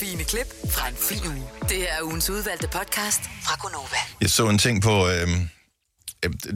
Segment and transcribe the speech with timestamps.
[0.00, 1.44] fine klip fra en fin uge.
[1.68, 3.96] Det her er ugens udvalgte podcast fra Gonova.
[4.20, 5.28] Jeg så en ting på øh,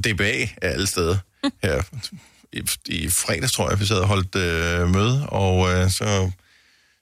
[0.05, 1.19] DBA af alle steder
[1.65, 1.83] her
[2.53, 6.31] i, i fredags, tror jeg, vi sad og holdt øh, møde, og øh, så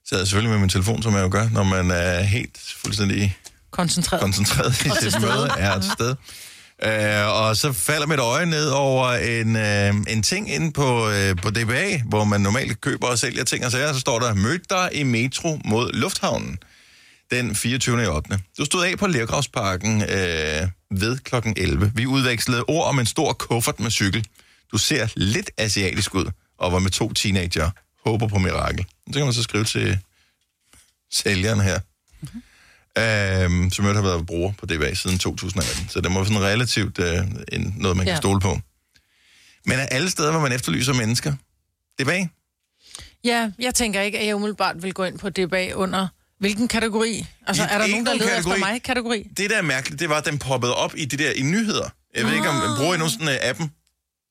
[0.09, 3.37] sad jeg selvfølgelig med min telefon, som jeg jo gør, når man er helt fuldstændig
[3.71, 4.21] Koncentreret.
[4.23, 6.15] koncentreret i sit møde, er et sted.
[6.85, 11.37] Øh, og så falder mit øje ned over en, øh, en ting inde på, øh,
[11.37, 14.59] på DBA, hvor man normalt køber og sælger ting og sager, så står der, mød
[14.71, 16.59] dig i metro mod lufthavnen
[17.31, 18.03] den 24.
[18.03, 18.39] i 8.
[18.59, 20.69] Du stod af på Lergravsparken øh,
[21.01, 21.93] ved klokken 11.
[21.95, 24.27] Vi udvekslede ord om en stor kuffert med cykel.
[24.73, 27.71] Du ser lidt asiatisk ud, og var med to teenager.
[28.05, 28.87] Håber på mirakel.
[29.07, 29.99] Så kan man så skrive til
[31.13, 31.79] sælgeren her.
[32.99, 35.89] Øhm, som jo har været bruger på DBA siden 2018.
[35.89, 37.19] Så det må være sådan relativt øh,
[37.53, 38.17] en, noget, man kan Ja.
[38.17, 38.59] stole på.
[39.67, 41.33] Men er alle steder, hvor man efterlyser mennesker?
[42.01, 42.27] DBA?
[43.25, 47.27] Ja, jeg tænker ikke, at jeg umiddelbart vil gå ind på DBA under hvilken kategori?
[47.47, 48.55] Altså, I- er der nogen, der leder kategori.
[48.57, 49.23] efter mig kategori?
[49.37, 51.89] Det, der er mærkeligt, det var, at den poppede op i de der i nyheder.
[52.17, 53.71] Jeg ved ikke, om bruger I nogen sådan uh, appen?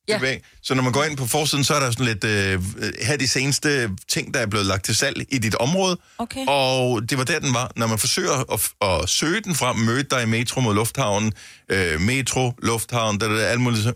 [0.07, 0.37] Ja.
[0.61, 2.63] Så når man går ind på forsiden, så er der sådan lidt, øh,
[3.05, 5.97] her er de seneste ting, der er blevet lagt til salg i dit område.
[6.17, 6.45] Okay.
[6.47, 7.71] Og det var der, den var.
[7.75, 11.33] Når man forsøger at, at søge den frem, møde dig i metro mod lufthavnen,
[11.69, 13.87] øh, metro, lufthavn, der, der, der, alt muligt.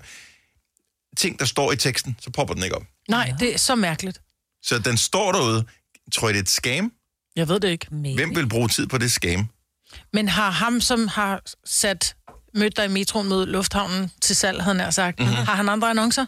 [1.18, 2.84] Ting, der står i teksten, så popper den ikke op.
[3.10, 4.22] Nej, det er så mærkeligt.
[4.64, 5.66] Så den står derude.
[6.14, 6.92] Tror I, det er et scam?
[7.36, 7.88] Jeg ved det ikke.
[7.92, 9.48] Hvem vil bruge tid på det scam?
[10.14, 12.16] Men har ham, som har sat
[12.56, 15.28] mødt dig i metroen mod lufthavnen til salg, havde han sagt, Mhm.
[15.30, 15.46] mm-hmm.
[15.46, 16.26] har han andre annoncer?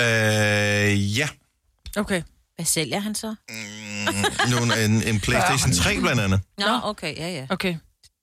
[0.00, 1.28] Øh, ja.
[1.96, 2.22] Okay.
[2.56, 3.34] Hvad sælger han så?
[4.50, 6.40] Nogle, en, en PlayStation 3 blandt andet.
[6.58, 7.46] Nå, okay, ja, ja.
[7.50, 7.76] Okay.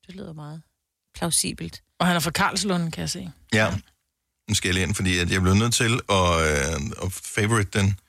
[0.08, 0.62] Det lyder meget
[1.16, 1.82] plausibelt.
[2.00, 3.30] Og han er fra Karlslund, kan jeg se.
[3.54, 3.74] Ja.
[4.50, 7.80] Nu skal jeg lige ind, fordi at jeg blev nødt til at, øh, at favorite
[7.80, 8.00] den.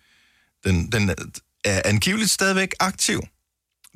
[0.64, 1.10] Den, den
[1.64, 3.22] er angiveligt stadigvæk aktiv,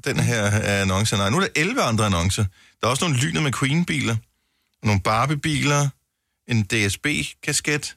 [0.04, 0.50] den her
[0.82, 1.16] annonce.
[1.16, 2.44] Nej, nu er der 11 andre annoncer.
[2.80, 4.16] Der er også nogle lynet med Queen-biler,
[4.86, 5.88] nogle Barbie-biler,
[6.48, 7.96] en DSB-kasket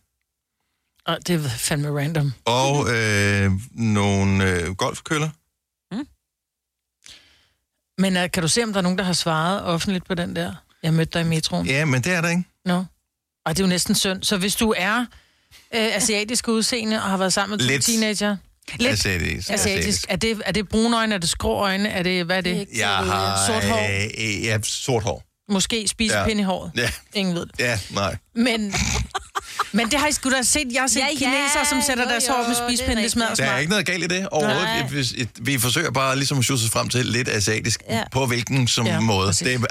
[1.05, 2.33] Og det er fandme random.
[2.45, 5.29] og øh, nogle øh, golfkøller.
[8.01, 10.35] Men uh, kan du se, om der er nogen, der har svaret offentligt på den
[10.35, 10.53] der?
[10.83, 11.65] Jeg mødte dig i metroen.
[11.67, 12.43] Ja, men det er der ikke.
[12.65, 12.85] Nå.
[13.45, 14.23] Og det er jo næsten synd.
[14.23, 15.05] Så hvis du er øh,
[15.95, 17.83] asiatisk udseende og har været sammen med to Lidt.
[17.85, 18.37] teenager...
[18.79, 19.49] Lidt Asiatisk.
[19.49, 20.05] asiatisk.
[20.09, 21.15] Er det, er det brune øjne?
[21.15, 21.89] Er det skrå øjne?
[21.89, 22.67] Er det, hvad er det?
[22.77, 23.47] Jeg har...
[23.47, 23.77] Sort hår?
[24.17, 25.23] Øh, ja, sort hår.
[25.49, 26.39] Måske spisepind Ja.
[26.39, 26.71] i håret?
[26.75, 27.59] Ja, Ingen ved det.
[27.59, 28.17] ja nej.
[28.35, 28.73] Men,
[29.71, 30.67] men det har I sgu da set.
[30.73, 32.67] Jeg har set Ja, ja, ja, kinesere, som sætter jo, deres hår med det er
[32.67, 32.97] spisepind.
[32.99, 33.37] Det rigtigt.
[33.37, 34.63] Der er ikke noget galt i det overhovedet.
[34.63, 34.87] Nej.
[34.87, 37.81] Vi, vi, forsøger bare ligesom at sjusse os frem til lidt asiatisk.
[37.89, 37.97] Ja.
[37.97, 38.03] Ja.
[38.11, 39.27] På hvilken som ja, Ja, måde.
[39.27, 39.47] præcis.
[39.47, 39.63] Det uh,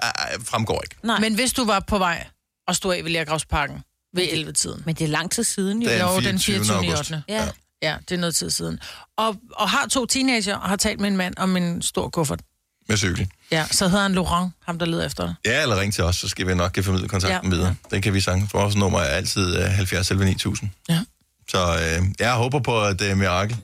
[0.44, 0.97] fremgår ikke.
[1.03, 2.27] Nej, men, hvis du var på vej
[2.69, 3.83] og stod af ved Lærgravsparken
[4.15, 4.83] ved 11-tiden.
[4.87, 5.91] men det er lang tid siden, jo.
[5.91, 6.65] Er Jo, den 24.
[6.65, 6.84] 24.
[6.84, 7.11] i august.
[7.11, 7.22] 8.
[7.28, 7.49] Ja.
[7.83, 8.78] Ja, det er noget tid siden.
[9.19, 12.41] Og, og har to teenager og har talt med en mand om en stor kuffert.
[12.88, 13.28] Med cykel.
[13.50, 15.34] Ja, så hedder han Laurent, ham der leder efter dig.
[15.44, 17.56] Ja, eller ring til os, så skal vi nok kan formidle kontakten ja.
[17.56, 17.62] Ja.
[17.62, 17.76] videre.
[17.91, 18.54] Det kan vi sagtens.
[18.54, 20.71] Vores nummer er altid uh, 70 11 9000.
[20.88, 21.00] Ja.
[21.49, 23.56] Så uh, jeg håber på, at det er mirakel.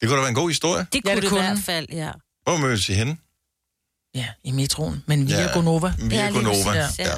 [0.00, 0.86] Det kunne da være en god historie.
[0.92, 1.40] Det kunne Ja, det, det det i kunne.
[1.48, 2.10] hvert fald, ja.
[2.44, 3.16] Hvor mødes I henne?
[4.14, 5.42] Ja, i metroen, men via Ja.
[5.46, 5.52] ja.
[5.52, 5.92] Gonova.
[5.98, 6.72] Via Ja, Gonova.
[6.72, 7.12] præcis, ja.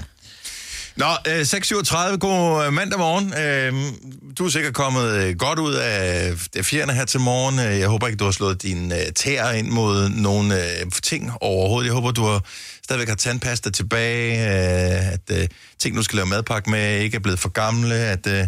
[0.98, 3.34] Nå, øh, 6.37, god øh, mandag morgen.
[3.38, 3.92] Øh,
[4.38, 7.58] du er sikkert kommet øh, godt ud af det fjerne her til morgen.
[7.58, 11.30] Øh, jeg håber ikke, du har slået dine øh, tæer ind mod nogle øh, ting
[11.40, 11.86] overhovedet.
[11.86, 12.44] Jeg håber, du har
[12.84, 15.48] stadigvæk har tandpasta tilbage, øh, at øh,
[15.78, 18.46] ting, du skal lave madpakke med, ikke er blevet for gamle, at øh,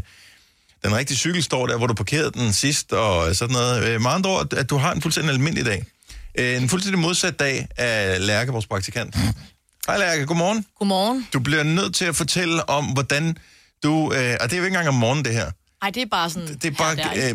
[0.84, 3.84] den rigtige cykel står der, hvor du parkerede den sidst, og sådan noget.
[3.84, 5.84] Øh, med andre ord, at du har en fuldstændig almindelig dag.
[6.34, 9.16] Øh, en fuldstændig modsat dag af Lærke, vores praktikant.
[9.86, 10.66] Hej Lærke, godmorgen.
[10.78, 11.28] Godmorgen.
[11.32, 13.36] Du bliver nødt til at fortælle om, hvordan
[13.82, 14.12] du...
[14.12, 15.50] Øh, og det er jo ikke engang om morgenen, det her.
[15.82, 16.48] Ej, det er bare sådan...
[16.48, 16.96] Det er bare...
[16.96, 17.34] der, øh,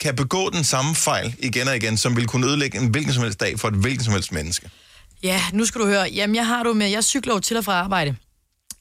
[0.00, 3.22] kan begå den samme fejl igen og igen, som vil kunne ødelægge en hvilken som
[3.22, 4.70] helst dag for et hvilken som helst menneske.
[5.22, 6.08] Ja, nu skal du høre.
[6.14, 8.16] Jamen, jeg har du med, jeg cykler jo til og fra arbejde.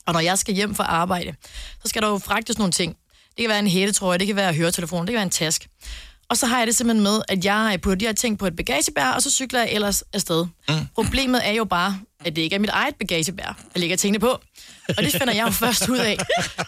[0.05, 1.35] Og når jeg skal hjem fra arbejde,
[1.83, 2.95] så skal der jo fragtes nogle ting.
[3.29, 5.67] Det kan være en hættetrøje, det kan være høretelefon, det kan være en task.
[6.31, 8.55] Og så har jeg det simpelthen med, at jeg putter de her ting på et
[8.55, 10.45] bagagebær, og så cykler jeg ellers afsted.
[10.69, 10.75] Mm.
[10.95, 14.27] Problemet er jo bare, at det ikke er mit eget bagagebær, jeg lægger tingene på.
[14.97, 16.17] Og det finder jeg jo først ud af,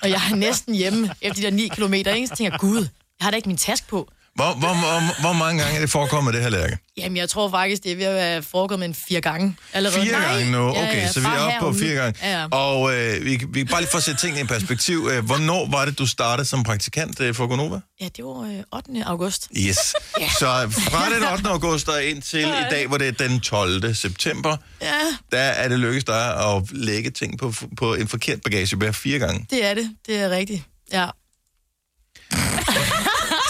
[0.01, 2.13] og jeg er næsten hjemme efter de der 9 kilometer.
[2.13, 2.27] Ikke?
[2.27, 2.77] Så tænker jeg, gud,
[3.19, 4.09] jeg har da ikke min task på.
[4.35, 6.77] Hvor, hvor, hvor, hvor mange gange er det forekommet, det her, Lærke?
[6.97, 10.01] Jamen, jeg tror faktisk, det er ved at være forekommet en fire gange allerede.
[10.05, 10.57] Fire gange nu?
[10.65, 12.19] Ja, Okay, ja, så vi er oppe på fire gange.
[12.23, 12.47] Ja, ja.
[12.47, 15.09] Og øh, vi, vi bare lige for at sætte tingene i perspektiv.
[15.11, 17.79] Øh, hvornår var det, du startede som praktikant øh, for Gonova?
[18.01, 19.03] Ja, det var øh, 8.
[19.05, 19.47] august.
[19.57, 19.77] Yes.
[20.39, 21.49] Så fra den 8.
[21.49, 23.95] august og ind til i dag, hvor det er den 12.
[23.95, 24.93] september, Ja,
[25.31, 29.45] der er det lykkedes dig at lægge ting på, på en forkert bagagebær fire gange.
[29.49, 29.89] det er det.
[30.07, 30.63] Det er rigtigt.
[30.93, 31.07] Ja.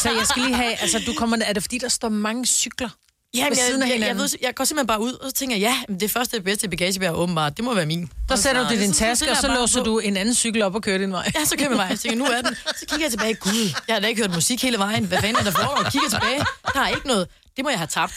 [0.03, 2.89] Så jeg skal lige have, altså du kommer, er det fordi, der står mange cykler?
[3.35, 5.61] Ja, men jeg, jeg, jeg, ved, jeg går simpelthen bare ud, og så tænker jeg,
[5.89, 8.11] ja, det første det bedste bagagebær åbenbart, det må være min.
[8.29, 10.17] Så sætter du det i din Så- så taske, og så jeg låser du en
[10.17, 11.31] anden cykel op og kører din vej.
[11.35, 11.85] Ja, så kører vi vej.
[11.85, 12.55] Jeg tænker, nu er den.
[12.55, 13.33] Så kigger jeg tilbage.
[13.35, 15.05] Gud, jeg har da ikke hørt musik hele vejen.
[15.05, 15.89] Hvad fanden er der foregår?
[15.89, 16.39] Kigger tilbage.
[16.73, 17.27] Der er ikke noget.
[17.57, 18.13] Det må jeg have tabt.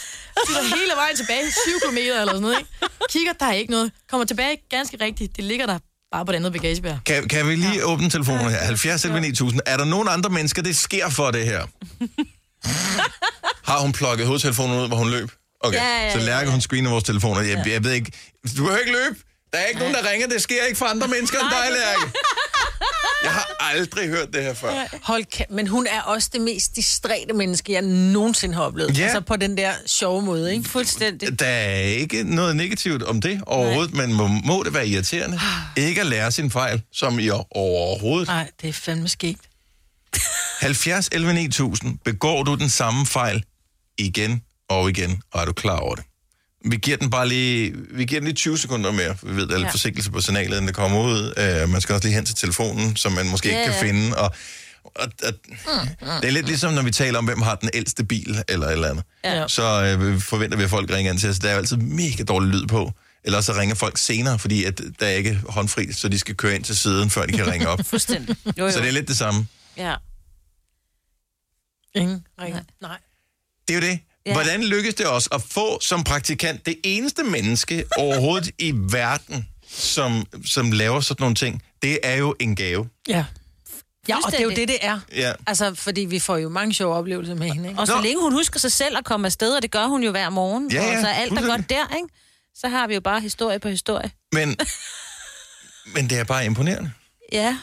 [0.47, 1.43] Kigger hele vejen tilbage.
[1.51, 2.69] 7 km eller sådan noget, ikke?
[3.09, 3.91] Kigger, der er ikke noget.
[4.09, 5.35] Kommer tilbage ganske rigtigt.
[5.35, 5.79] Det ligger der
[6.11, 6.97] bare på det andet bagagebær.
[7.05, 7.83] Kan, kan vi lige ja.
[7.83, 8.57] åbne telefonen her?
[8.57, 9.61] 70 11 9000.
[9.65, 11.65] Er der nogen andre mennesker, det sker for det her?
[13.71, 15.31] Har hun plukket hovedtelefonen ud, hvor hun løb?
[15.59, 17.41] Okay, Ja, ja, så ja, Lærke, hun screener vores telefoner.
[17.41, 18.11] Jeg, jeg ved ikke...
[18.43, 19.15] Du behøver ikke løbe.
[19.53, 20.27] Der er ikke nogen, der ringer.
[20.27, 22.11] Det sker ikke for andre mennesker end dig, Lærke.
[23.23, 24.97] Jeg har aldrig hørt det her før.
[25.03, 28.97] Hold kæ- men hun er også det mest distræte menneske, jeg nogensinde har oplevet.
[28.97, 29.03] Ja.
[29.03, 30.69] Altså på den der sjove måde, ikke?
[30.69, 31.39] Fuldstændig.
[31.39, 35.39] Der er ikke noget negativt om det overhovedet, men må, må det være irriterende
[35.77, 38.27] ikke at lære sin fejl, som i overhovedet.
[38.27, 39.41] Nej, det er fandme skægt.
[40.59, 41.97] 70 11 9000.
[42.05, 43.43] Begår du den samme fejl
[43.97, 46.03] igen og igen, og er du klar over det?
[46.71, 49.15] Vi giver den bare lige, vi giver den lige 20 sekunder mere.
[49.23, 49.71] Vi ved, der er lidt Ja.
[49.71, 51.33] forsinkelse på signalet, inden det kommer ud.
[51.63, 54.17] Uh, man skal også lige hen til telefonen, som man måske Ja, ikke kan finde.
[54.17, 54.31] Og,
[54.83, 55.33] og, og,
[56.21, 58.73] det er lidt ligesom, når vi taler om, hvem har den ældste bil, eller et
[58.73, 59.03] eller andet.
[59.23, 59.47] Ja.
[59.47, 61.39] Så uh, forventer vi, at folk ringer ind til os.
[61.39, 62.91] Der er jo altid mega dårlig lyd på.
[63.23, 66.55] Eller så ringer folk senere, fordi at der er ikke håndfri, så de skal køre
[66.55, 67.79] ind til siden, før de kan ringe op.
[67.91, 68.35] Fuldstændig.
[68.45, 68.71] Jo, jo.
[68.71, 69.47] Så det er lidt det samme.
[69.77, 69.95] Ja.
[71.95, 72.61] Ingen ringer.
[72.81, 72.97] Nej.
[73.67, 73.99] Det er jo det.
[74.27, 74.33] Ja.
[74.33, 80.25] Hvordan lykkes det os at få som praktikant det eneste menneske overhovedet i verden, som,
[80.45, 81.63] som laver sådan nogle ting?
[81.81, 82.89] Det er jo en gave.
[83.07, 83.25] Ja.
[84.09, 84.99] Ja, og det er jo det, det er.
[85.15, 85.33] Ja.
[85.47, 87.81] Altså, fordi vi får jo mange sjove oplevelser med hende, ikke?
[87.81, 88.01] Og så Nå.
[88.01, 90.71] længe hun husker sig selv at komme afsted, og det gør hun jo hver morgen,
[90.71, 91.57] Ja, ja, og så er alt er fuldstændig.
[91.57, 92.07] godt der, ikke?
[92.55, 94.11] Så har vi jo bare historie på historie.
[94.31, 94.57] Men,
[95.95, 96.91] men det er bare imponerende.
[97.31, 97.57] Ja.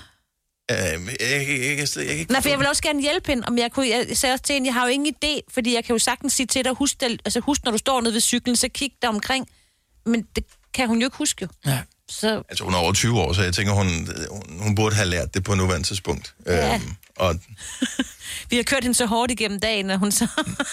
[0.73, 3.59] Uh, jeg, jeg, jeg, jeg, jeg, Nej, for jeg vil også gerne hjælpe hende, om
[3.59, 3.89] jeg kunne...
[3.89, 6.33] Jeg sagde også til hende, jeg har jo ingen idé, fordi jeg kan jo sagtens
[6.33, 8.93] sige til dig, husk, det, altså, husk når du står nede ved cyklen, så kig
[9.03, 9.49] dig omkring.
[10.07, 10.45] Men det
[10.75, 11.71] kan hun jo ikke huske, jo.
[11.71, 11.79] Ja.
[12.09, 13.87] Så Altså, hun er over 20 år, så jeg tænker, hun,
[14.31, 16.35] hun, hun burde have lært det på nuværende tidspunkt.
[16.47, 16.75] Ja.
[16.75, 16.83] Øhm,
[17.19, 17.35] og,
[18.51, 20.27] vi har kørt hende så hårdt igennem dagen, at hun så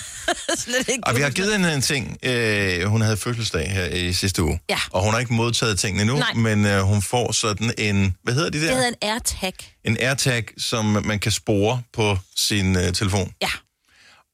[0.66, 1.04] slet ikke...
[1.04, 2.18] og vi har givet hende en ting.
[2.24, 4.60] Øh, hun havde fødselsdag her i sidste uge.
[4.70, 4.78] Ja.
[4.92, 6.34] Og hun har ikke modtaget tingene endnu, Nej.
[6.34, 8.16] men øh, hun får sådan en...
[8.24, 8.66] Hvad hedder de der?
[8.66, 9.54] Det hedder en AirTag.
[9.86, 13.34] En AirTag, som man kan spore på sin øh, telefon.
[13.42, 13.50] Ja.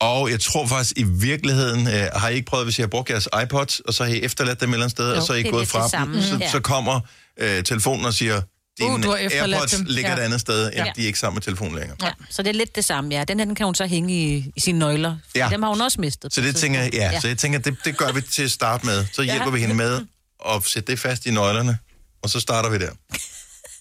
[0.01, 3.09] Og jeg tror faktisk i virkeligheden, øh, har I ikke prøvet, hvis I har brugt
[3.09, 5.37] jeres iPods, og så har I efterladt dem et eller andet sted, og så er
[5.37, 6.51] I gået fra dem, så, Ja.
[6.51, 6.99] så kommer
[7.39, 8.41] øh, telefonen og siger,
[8.79, 10.17] dine Uh, du har AirPods dem." ligger Ja.
[10.17, 10.85] et andet sted, ja.
[10.85, 10.91] Ja.
[10.95, 11.97] de er ikke sammen med telefonen længere.
[12.03, 12.11] ja.
[12.29, 13.23] Så det er lidt det samme, ja.
[13.23, 15.17] Den her den kan hun så hænge i, i sine nøgler.
[15.35, 15.43] Ja.
[15.45, 15.49] Ja.
[15.49, 16.33] Dem har hun også mistet.
[16.33, 17.13] Så det et tænker jeg, tidspunkt.
[17.13, 19.05] ja, så jeg tænker, det, det gør vi til at starte med.
[19.13, 20.05] Så hjælper vi hende med
[20.49, 21.77] at sætte det fast i nøglerne,
[22.23, 22.91] og så starter vi der.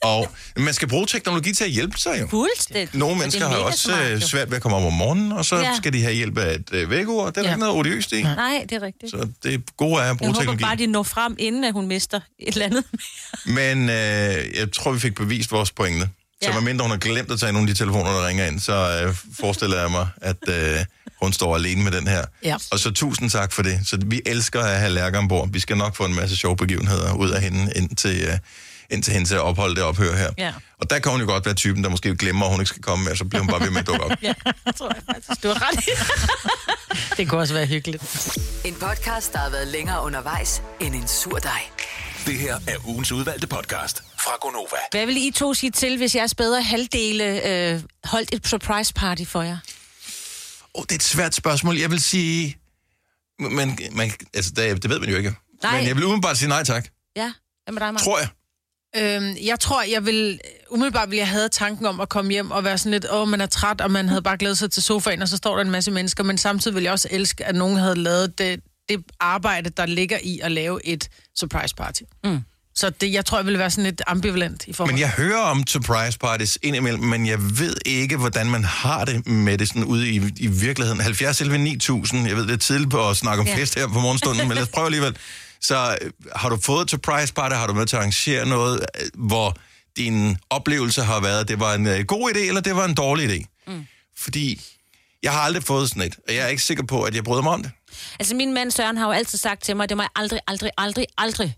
[0.07, 2.27] Og man skal bruge teknologi til at hjælpe sig jo.
[2.29, 2.99] Fuldstændig.
[2.99, 4.21] Nogle Så mennesker er har også smart, øh, jo.
[4.21, 5.71] svært ved at komme op om morgenen, og så Ja.
[5.77, 7.27] skal de have hjælp af et øh, vækkeur.
[7.27, 7.49] Det er Ja.
[7.49, 8.23] ikke noget odiøst i.
[8.23, 9.11] Nej, det er rigtigt.
[9.11, 10.65] Så det gode er at bruge Jeg håber teknologi.
[10.65, 12.85] bare, de når frem, inden at hun mister et eller andet.
[13.47, 16.09] Men øh, jeg tror, vi fik bevist vores pointe.
[16.43, 16.55] Så Ja.
[16.55, 19.15] medmindre hun har glemt at tage nogle af de telefoner, der ringer ind, så øh,
[19.41, 20.79] forestiller jeg mig, at øh,
[21.23, 22.25] hun står alene med den her.
[22.45, 22.57] Ja.
[22.71, 23.81] Og så tusind tak for det.
[23.85, 25.49] Så vi elsker at have Lærke ombord.
[25.53, 28.39] Vi skal nok få en masse sjove begivenheder ud af hende, indtil, øh,
[28.91, 30.31] indtil hende til at opholde det ophør her.
[30.39, 30.53] Ja.
[30.81, 32.83] Og der kan hun jo godt være typen, der måske glemmer, at hun ikke skal
[32.83, 34.11] komme med, så bliver hun bare ved med at dukke op.
[34.23, 34.35] ja,
[34.77, 35.43] tror jeg faktisk.
[35.43, 35.91] Du har ret i.
[37.17, 38.03] Det kunne også være hyggeligt.
[38.65, 41.63] En podcast, der har været længere undervejs end en sur dej.
[42.27, 44.77] Det her er ugens udvalgte podcast fra Gonova.
[44.91, 49.25] Hvad vil I to sige til, hvis jeres bedre halvdele øh, holdt et surprise party
[49.25, 49.59] for jer?
[50.75, 51.77] Oh, det er et svært spørgsmål.
[51.77, 52.57] Jeg vil sige...
[53.39, 55.35] Men, man, altså, det, det ved man jo ikke.
[55.63, 55.79] Nej.
[55.79, 56.89] Men jeg vil umiddelbart sige nej tak.
[57.17, 57.33] Ja,
[57.73, 58.03] med dig, Mark?
[58.03, 58.29] Tror jeg.
[58.97, 60.41] Øhm, jeg tror, jeg vil...
[60.71, 63.41] Umiddelbart ville jeg have tanken om at komme hjem og være sådan lidt, åh, man
[63.41, 65.71] er træt, og man havde bare glædet sig til sofaen, og så står der en
[65.71, 66.25] masse mennesker.
[66.25, 70.19] Men samtidig vil jeg også elske, at nogen havde lavet det, det arbejde, der ligger
[70.23, 72.03] i at lave et surprise party.
[72.25, 72.41] Mm.
[72.75, 75.39] Så det, jeg tror, jeg vil være sådan lidt ambivalent i forhold Men jeg hører
[75.41, 79.85] om surprise parties indimellem, men jeg ved ikke, hvordan man har det med det sådan
[79.85, 81.01] ude i, i virkeligheden.
[81.01, 83.57] 70 11 9000, jeg ved, det er tidligt på at snakke om Ja.
[83.57, 85.17] fest her på morgenstunden, men lad os prøve alligevel.
[85.67, 88.81] Så øh, har du fået et surprise party, har du med til at arrangere noget,
[89.01, 89.57] øh, hvor
[89.97, 92.95] din oplevelse har været, at det var en øh, god idé, eller det var en
[92.95, 93.63] dårlig idé?
[93.67, 93.87] Mm.
[94.19, 94.61] Fordi
[95.23, 97.43] jeg har aldrig fået sådan et, og jeg er ikke sikker på, at jeg bryder
[97.43, 97.73] mig om det.
[98.19, 100.41] Altså, min mand Søren har jo altid sagt til mig, at det må jeg aldrig,
[100.47, 101.57] aldrig, aldrig, aldrig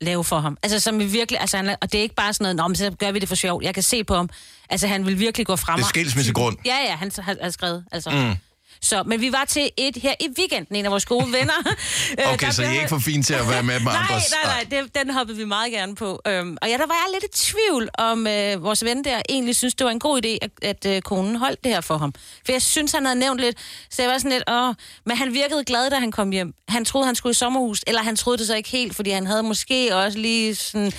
[0.00, 0.58] lave for ham.
[0.62, 2.90] Altså, som i virkelig, altså, han, og det er ikke bare sådan noget, men så
[2.98, 3.62] gør vi det for sjov.
[3.62, 4.30] Jeg kan se på ham,
[4.70, 5.76] altså, han vil virkelig gå frem.
[5.76, 6.56] Det er skilsmissegrund.
[6.64, 8.10] Ja, ja, han har, har skrevet, altså.
[8.10, 8.34] Mm.
[8.80, 11.52] Så, men vi var til et her i weekenden, en af vores gode venner.
[12.18, 14.34] Øh, Okay, så I er ikke for fine til at være med med Nej, andres...
[14.44, 16.22] nej, nej, det, den hoppede vi meget gerne på.
[16.26, 19.56] Øhm, og ja, der var jeg lidt i tvivl om øh, vores ven der egentlig
[19.56, 22.12] synes, det var en god idé, at, at øh, konen holdt det her for ham.
[22.44, 23.58] For jeg synes, han havde nævnt lidt,
[23.90, 24.74] så jeg var sådan lidt, åh,
[25.06, 26.54] men han virkede glad, da han kom hjem.
[26.68, 29.26] Han troede, han skulle i sommerhus, eller han troede det så ikke helt, fordi han
[29.26, 30.92] havde måske også lige sådan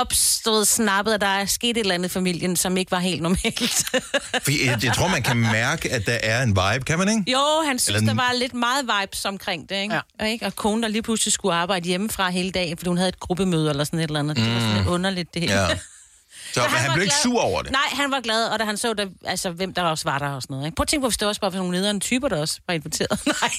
[0.00, 3.22] opstået snappet, at der er sket et eller andet i familien, som ikke var helt
[3.22, 3.84] normalt.
[4.44, 7.32] For jeg, jeg tror, man kan mærke, at der er en vibe, kan man ikke?
[7.32, 9.94] Jo, han synes, Eller- der var lidt meget vibes omkring det, ikke?
[9.94, 10.00] Ja.
[10.20, 10.46] Og, ikke?
[10.46, 13.70] og konen, der lige pludselig skulle arbejde hjemmefra hele dagen, fordi hun havde et gruppemøde
[13.70, 14.36] eller sådan et eller andet.
[14.36, 15.54] Det var sådan lidt underligt, det hele.
[15.54, 15.60] Mm.
[15.60, 15.78] Ja.
[16.54, 17.32] Så Men han, han blev ikke glad.
[17.32, 17.70] sur over det?
[17.70, 20.28] Nej, han var glad, og da han så, der, altså, hvem der også var der
[20.28, 20.66] og sådan noget.
[20.66, 20.76] Ikke?
[20.76, 22.74] Prøv at tænke på, hvis det også bare var nogle nederen typer, der også var
[22.74, 23.20] inviteret.
[23.42, 23.50] Nej.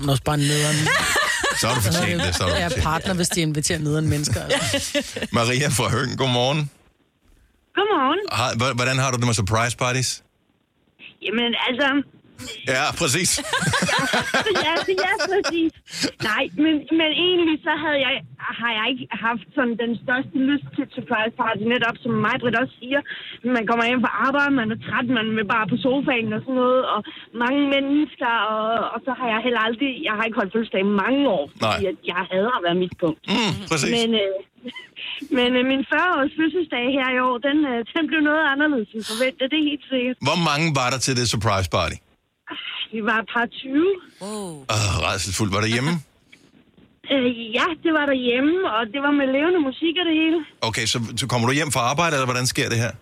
[0.00, 0.76] Man også bare nederen.
[1.60, 3.78] Så har du fortjent det, så har du Jeg er fortjent partner, hvis de inviterer
[3.78, 4.40] nederen mennesker.
[4.44, 5.02] Altså.
[5.32, 6.70] Maria fra Høng, godmorgen.
[7.78, 8.20] Godmorgen.
[8.32, 10.22] Har, h- hvordan har du det med surprise parties?
[11.22, 11.88] Jamen, altså...
[12.74, 13.30] Ja, præcis.
[14.66, 14.74] ja,
[15.04, 15.72] ja, præcis.
[16.30, 18.14] Nej, men, men egentlig så havde jeg,
[18.60, 22.56] har jeg ikke haft sådan den største lyst til surprise party, netop som mig, Britt
[22.62, 23.00] også siger.
[23.56, 26.58] Man kommer hjem fra arbejde, man er træt, man vil bare på sofaen og sådan
[26.62, 27.00] noget, og
[27.44, 30.92] mange mennesker, og, og så har jeg heller aldrig, jeg har ikke holdt fødselsdag i
[31.04, 31.92] mange år, fordi Nej.
[31.92, 33.20] at jeg hader at være mit punkt.
[33.34, 33.92] Mm, præcis.
[33.96, 34.30] Men, øh,
[35.38, 39.04] men øh, min 40-års fødselsdag her i år, den, øh, den blev noget anderledes end
[39.12, 40.16] forventet, det er helt sikkert.
[40.28, 41.96] Hvor mange var der til det surprise party?
[42.96, 43.76] Vi var et par 20.
[44.22, 45.52] Åh, oh, redselsfuldt.
[45.56, 45.92] Var det hjemme?
[47.12, 50.38] Øh, ja, det var derhjemme, og det var med levende musik og det hele.
[50.68, 52.92] Okay, så, så kommer du hjem fra arbejde, eller hvordan sker det her?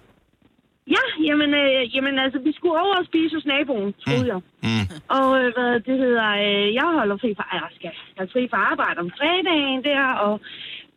[0.97, 4.41] Ja, jamen, øh, jamen altså, vi skulle over og spise hos naboen, troede jeg.
[4.67, 4.85] Mm.
[5.19, 8.43] Og øh, hvad det hedder, øh, jeg holder fri fra, jeg skal jeg er fri
[8.53, 10.35] fra arbejde om fredagen der, og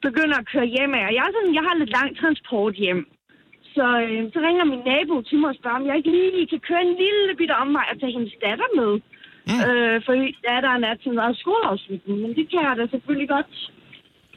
[0.08, 1.04] begynder at køre hjem af.
[1.10, 3.02] Og jeg, er sådan, jeg har lidt lang transport hjem.
[3.78, 6.62] Så, øh, så ringer min nabo til mig og spørger, om jeg ikke lige kan
[6.68, 8.92] køre en lille bitte omvej og tage hendes datter med.
[9.50, 9.60] Mm.
[9.68, 13.52] Øh, fordi datteren er til noget skoleafslutning, men det kan jeg da selvfølgelig godt.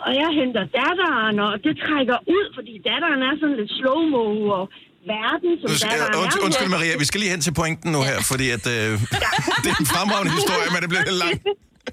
[0.07, 4.25] Og jeg henter datteren, og det trækker ud, fordi datteren er sådan lidt slow-mo,
[4.59, 4.65] og
[5.15, 6.03] verden, som undskyld,
[6.41, 6.45] er.
[6.47, 8.91] undskyld, Maria, vi skal lige hen til pointen nu her, fordi at, øh,
[9.63, 11.43] det er en fremragende historie, men det bliver lidt langt.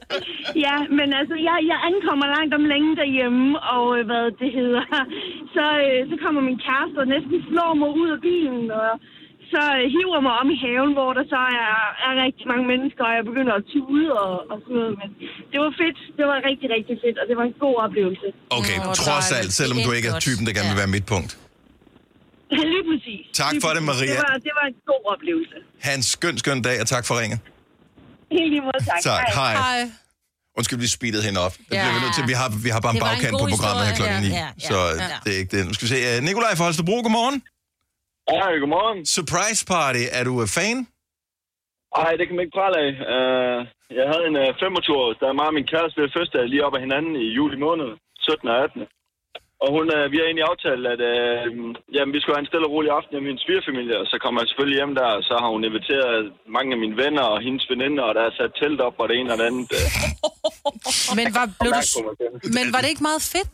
[0.65, 4.83] Ja, men altså, jeg, jeg ankommer langt om længe derhjemme, og øh, hvad det hedder.
[5.55, 8.91] Så, øh, så kommer min kæreste og næsten slår mig ud af bilen, og
[9.53, 11.75] så øh, hiver mig om i haven, hvor der så er,
[12.07, 14.93] er rigtig mange mennesker, og jeg begynder at tude og, og sådan noget.
[15.01, 15.09] Men
[15.51, 15.99] det var fedt.
[16.17, 18.27] Det var rigtig, rigtig fedt, og det var en god oplevelse.
[18.59, 21.31] Okay, Nå, trods alt, selvom du ikke er typen, der gerne vil være mit punkt.
[22.73, 23.23] Lige præcis.
[23.41, 23.83] Tak Lige for det.
[23.91, 24.15] Maria.
[24.19, 25.57] Det var, det var en god oplevelse.
[25.85, 27.39] Ha' en skøn, skøn dag, og tak for ringet.
[28.35, 28.99] Helt lige måde, tak.
[29.09, 29.53] Tak, hej.
[29.65, 29.79] Hej.
[30.57, 31.53] Undskyld, vi speedede hende op.
[31.69, 31.81] Det Ja.
[31.83, 32.23] bliver vi nødt til.
[32.31, 34.11] Vi har, vi har bare en Det var en bagkant god på programmet her historie.
[34.11, 35.17] klokken 9, Ja, ja, så ja.
[35.25, 35.61] det er ikke det.
[35.67, 35.99] Nu skal vi se.
[36.09, 37.37] Uh, Nikolaj fra Holstebro, godmorgen.
[38.41, 38.99] Hej, godmorgen.
[39.17, 40.77] Surprise party, er du uh, fan?
[42.03, 42.89] Ej, det kan man ikke prale af.
[43.15, 43.59] Uh,
[43.99, 46.81] jeg havde en uh, 25-års, der mig og min kæreste ved fødselsdag lige op af
[46.85, 47.89] hinanden i juli måned,
[48.27, 48.47] 17.
[48.53, 48.81] og 18.
[49.63, 51.47] Og hun, uh, vi har egentlig aftalt, at uh,
[51.95, 54.37] jamen, vi skulle have en stille og rolig aften med min svigerfamilie, og så kommer
[54.39, 56.17] jeg selvfølgelig hjem der, og så har hun inviteret
[56.57, 59.15] mange af mine venner og hendes veninder, og der er sat telt op, og det
[59.19, 59.67] ene og det andet.
[59.79, 59.87] Uh,
[61.19, 61.99] Men var, blev du,
[62.57, 63.53] men var det ikke meget fedt?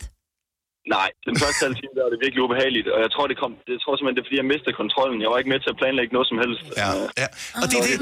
[0.96, 3.52] Nej, den første halve time, der var det virkelig ubehageligt, og jeg tror, det kom,
[3.68, 5.18] det tror simpelthen, det er fordi, jeg mistede kontrollen.
[5.24, 6.62] Jeg var ikke med til at planlægge noget som helst.
[6.82, 7.28] Ja, Øh, ja.
[7.62, 7.96] Og det er det,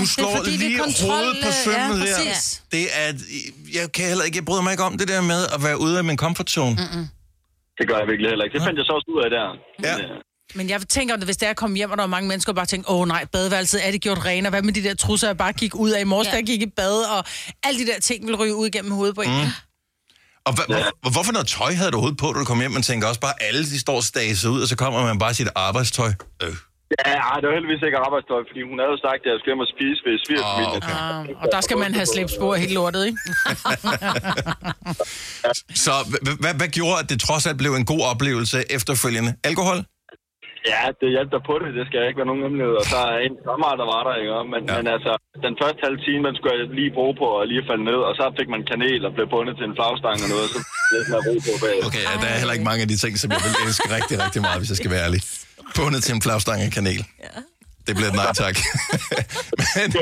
[0.00, 2.34] du slår det er lige kontrol, hovedet på øh, sømmet ja, der.
[2.74, 3.08] Det er,
[3.78, 5.94] jeg kan heller ikke, jeg bryder mig ikke om det der med at være ude
[6.00, 6.74] af min comfort zone.
[6.82, 7.06] Mm-mm.
[7.80, 8.54] Det gør jeg virkelig heller ikke.
[8.58, 9.46] Det fandt jeg så også ud af der.
[9.88, 9.96] Ja.
[9.96, 10.16] Men, øh,
[10.58, 12.52] Men jeg tænker, at hvis det er at komme hjem, og der er mange mennesker,
[12.52, 14.94] og bare tænker, åh nej, badeværelset, er det gjort rent, og hvad med de der
[14.94, 16.32] trusser, jeg bare gik ud af i morges, Ja.
[16.32, 16.36] ja.
[16.40, 17.24] der gik i bad, og
[17.66, 19.30] alle de der ting vil ryge ud gennem hovedet på en.
[19.30, 19.50] Mm.
[20.46, 22.70] Og hva, hvor, hvorfor noget tøj havde du overhovedet på, da du kom hjem?
[22.70, 25.48] Man tænker også bare, alle de står staset ud, og så kommer man bare sit
[25.54, 26.12] arbejdstøj.
[26.42, 26.54] Øh.
[26.98, 29.64] Ja, det var heldigvis ikke arbejdstøj, fordi hun havde jo sagt, at jeg skulle hjem
[29.66, 30.82] og spise ved svigerfamilien.
[30.82, 31.34] Ah, okay.
[31.34, 33.18] Ah, og der skal man have slæbspor helt lortet, ikke?
[35.84, 35.94] Så
[36.42, 39.30] hvad, hvad, gjorde, at det trods alt blev en god oplevelse efterfølgende?
[39.50, 39.78] Alkohol?
[40.72, 41.68] Ja, det hjalp der på det.
[41.78, 42.74] Det skal jeg ikke være nogen hemmelighed.
[42.82, 44.30] Og så er en sommer, der var der, ikke?
[44.52, 44.74] Men, Ja.
[44.78, 45.12] men altså,
[45.46, 48.00] den første halve time, den skulle lige bruge på at lige falde ned.
[48.08, 50.46] Og så fik man kanel og blev bundet til en flagstang og noget.
[50.48, 50.60] Og så
[50.92, 51.76] lidt med ro på bag.
[51.88, 54.16] Okay, ja, der er heller ikke mange af de ting, som jeg vil elske rigtig,
[54.24, 55.20] rigtig meget, hvis jeg skal være ærlig.
[55.76, 57.04] Bundet til en flagstang af kanel.
[57.86, 58.56] Det bliver et nej tak.
[59.76, 59.94] Men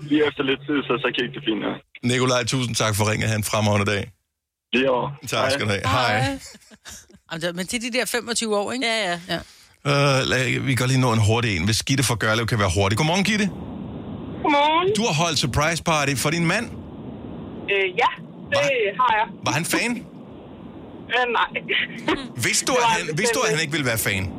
[0.00, 1.62] Lige efter lidt tid, så, så gik det fint.
[1.66, 1.72] Ja.
[2.08, 3.28] Nikolaj, tusind tak for ringet.
[3.28, 4.10] Han en fremragende dag.
[4.72, 5.10] Lige over.
[5.28, 5.80] Tak skal du have.
[5.86, 6.38] Hej.
[7.40, 8.86] Det- Men det er de der 25 år, ikke?
[8.86, 9.20] Ja, ja.
[9.34, 9.38] ja.
[9.84, 11.64] Uh, lad, vi kan lige nå en hurtig en.
[11.64, 12.98] Hvis Gitte fra Gørlev kan være hurtig.
[12.98, 13.46] Godmorgen, Gitte.
[14.42, 14.88] Godmorgen.
[14.96, 16.66] Du har holdt surprise party for din mand.
[17.72, 18.10] Øh, ja,
[18.50, 18.60] det
[19.00, 19.26] har jeg.
[19.44, 19.90] Var han fan?
[21.14, 21.48] Øh, nej.
[22.36, 24.32] Vidste du, at han, vidste du, at han ikke ville være fan?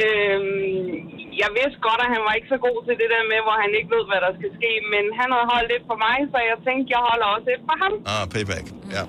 [0.00, 0.92] Øhm,
[1.42, 3.70] jeg vidste godt, at han var ikke så god til det der med, hvor han
[3.78, 4.72] ikke ved, hvad der skal ske.
[4.92, 7.76] Men han havde holdt lidt for mig, så jeg tænkte, jeg holder også et for
[7.82, 7.94] ham.
[8.12, 8.66] Ah, payback.
[8.96, 9.02] Ja.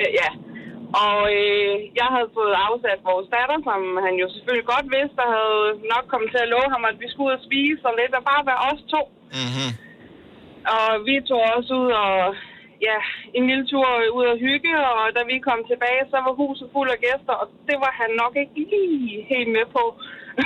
[0.00, 0.30] Øh, ja.
[1.04, 5.28] Og øh, jeg havde fået afsat vores datter, som han jo selvfølgelig godt vidste, der
[5.36, 8.12] havde nok kommet til at love ham, at vi skulle ud og spise og lidt,
[8.18, 9.02] og bare være os to.
[9.38, 9.70] Mm-hmm.
[10.76, 12.14] Og vi tog også ud og
[12.88, 12.98] ja,
[13.38, 13.86] en lille tur
[14.18, 17.46] ud og hygge, og da vi kom tilbage, så var huset fuld af gæster, og
[17.68, 19.82] det var han nok ikke lige helt med på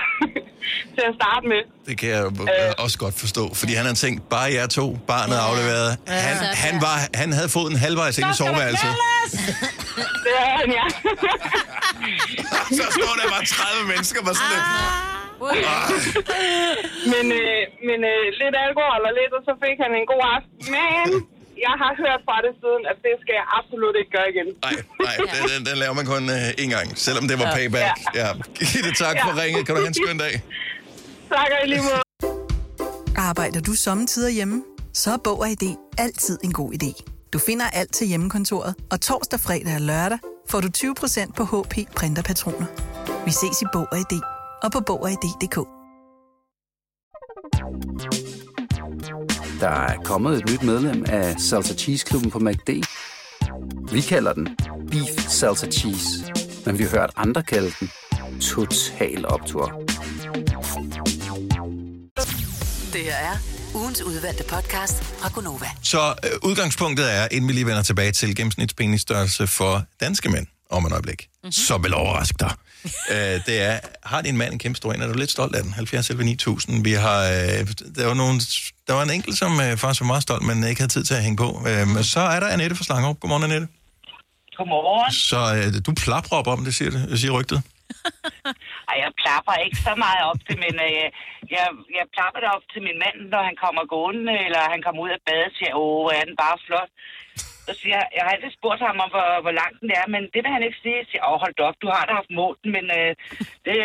[0.97, 1.63] til at starte med.
[1.89, 2.85] Det kan jeg øh.
[2.85, 5.91] også godt forstå, fordi han havde tænkt, bare jer to, barnet er afleveret.
[6.27, 8.93] Han, han, var, han havde fået en halvvejs ind i soveværelset.
[10.25, 10.87] Det er han, ja.
[12.79, 14.67] Så står der bare 30 mennesker på sådan lidt.
[17.13, 20.59] men øh, men øh, lidt alkohol og lidt, og så fik han en god aften.
[20.77, 21.09] Men
[21.67, 24.49] jeg har hørt fra det siden, at det skal jeg absolut ikke gøre igen.
[24.67, 24.75] Nej,
[25.07, 27.95] nej, den, den, den laver man kun øh, en gang, selvom det var payback.
[28.21, 28.29] Ja.
[28.71, 29.41] Gitte, tak for Ja.
[29.43, 29.61] ringet.
[29.67, 30.35] Kan du have en skøn dag?
[31.37, 32.03] Tak og i lige måde.
[33.31, 34.63] Arbejder du sommetider hjemme?
[34.95, 35.65] Så er Bog og ID
[35.99, 36.91] altid en god idé.
[37.33, 40.19] Du finder alt til hjemmekontoret, og torsdag, fredag og lørdag
[40.51, 42.67] får du 20% på HP printerpatroner.
[43.25, 44.21] Vi ses i Bog og ID
[44.63, 45.59] og på Bog og ID.dk.
[49.61, 52.71] Der er kommet et nyt medlem af Salsa Cheese Klubben på MACD.
[53.93, 54.49] Vi kalder den
[54.91, 56.09] Beef Salsa Cheese,
[56.67, 57.91] men vi har hørt andre kalde den
[58.41, 59.83] Total Optor.
[62.93, 63.37] Det her er
[63.75, 65.67] ugens udvalgte podcast fra Gonova.
[65.83, 70.87] Så øh, udgangspunktet er, inden vi lige vender tilbage til gennemsnitspenisstørrelse for danske mænd, om
[70.87, 71.53] et øjeblik, mm-hmm.
[71.53, 72.53] så vil overraske dig.
[73.13, 75.03] øh, det er, har din mand en kæmpe stor en?
[75.03, 75.73] Er du lidt stolt af den?
[75.73, 76.85] 70 11 9000.
[76.85, 77.61] Vi har, øh,
[77.97, 78.41] der, var nogle,
[78.87, 81.15] der var en enkelt, som øh, faktisk var meget stolt, men ikke havde tid til
[81.15, 81.49] at hænge på.
[81.69, 83.21] Øh, men så er der Annette fra Slangerup.
[83.21, 83.69] Godmorgen, Annette.
[84.57, 85.13] Godmorgen.
[85.31, 87.59] Så øh, du plapper op om det, siger, det, siger rygtet.
[88.91, 91.07] Ej, jeg plapper ikke så meget op til, men øh,
[91.55, 91.67] jeg,
[91.99, 95.13] jeg plapper det op til min mand, når han kommer gående, eller han kommer ud
[95.17, 96.91] af badet og siger, åh, hvor er den bare flot.
[97.71, 100.23] Så siger jeg, jeg har altid spurgt ham om, hvor, hvor lang den er, men
[100.33, 100.97] det vil han ikke sige.
[101.03, 103.11] Jeg siger, åh, hold da op, du har da haft målt men øh,
[103.67, 103.77] det,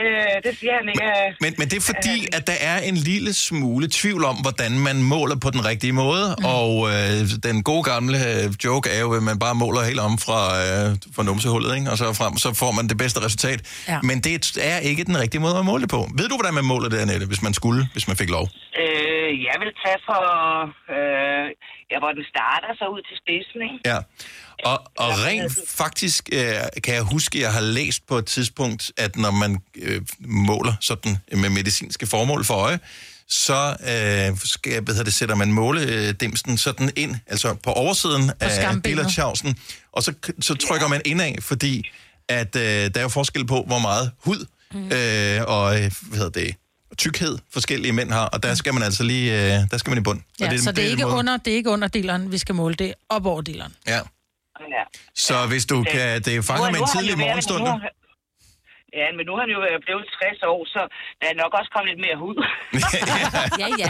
[0.46, 1.06] det siger han ikke.
[1.12, 4.72] Øh, Men, men det er fordi, at der er en lille smule tvivl om, hvordan
[4.88, 6.46] man måler på den rigtige måde, mm.
[6.58, 10.14] og øh, den gode gamle øh, joke er jo, at man bare måler helt om
[10.26, 11.92] fra, øh, fra numsehullet, ikke?
[11.92, 13.60] og så frem, så får man det bedste resultat.
[13.88, 14.00] Ja.
[14.10, 14.34] Men det
[14.72, 16.02] er ikke den rigtige måde at måle det på.
[16.20, 18.46] Ved du, hvordan man måler det, Annette, hvis man skulle, hvis man fik lov?
[18.82, 18.85] øh,
[19.56, 20.22] jeg vil tage for,
[20.96, 21.46] øh,
[21.92, 23.80] ja, hvor den starter, så ud til spidsen, ikke?
[23.92, 24.00] Ja.
[24.72, 28.92] Og, og rent faktisk øh, kan jeg huske, at jeg har læst på et tidspunkt,
[28.98, 29.52] at når man
[29.86, 32.80] øh, måler sådan med medicinske formål for øje,
[33.28, 38.52] så øh, skal, hvad hedder det, sætter man måledimsen sådan ind, altså på oversiden af
[38.52, 38.84] skambenet.
[38.84, 39.58] billertjavsen,
[39.92, 41.92] og så, så trykker man indad, fordi
[42.30, 44.86] at øh, der er jo forskel på, hvor meget hud mm.
[44.86, 46.56] øh, og øh, hvad hedder det,
[46.98, 50.02] tykkhed forskellige mænd har, og der skal man altså lige, øh, der skal man i
[50.02, 50.22] bund.
[50.40, 52.38] Ja, Og så det er, den ikke måde- under, det er ikke under deleren, vi
[52.38, 53.74] skal måle det, er op over deleren.
[53.88, 53.96] Ja.
[53.96, 54.84] Ja.
[55.16, 57.64] Så hvis du kan, det er fanget med en tidlig morgenstund.
[57.64, 57.80] Nu,
[59.00, 60.06] ja, men nu er han jo øh, blevet
[60.40, 60.82] 60 år, så
[61.20, 62.36] der er nok også kommet lidt mere hud.
[63.62, 63.90] ja, ja.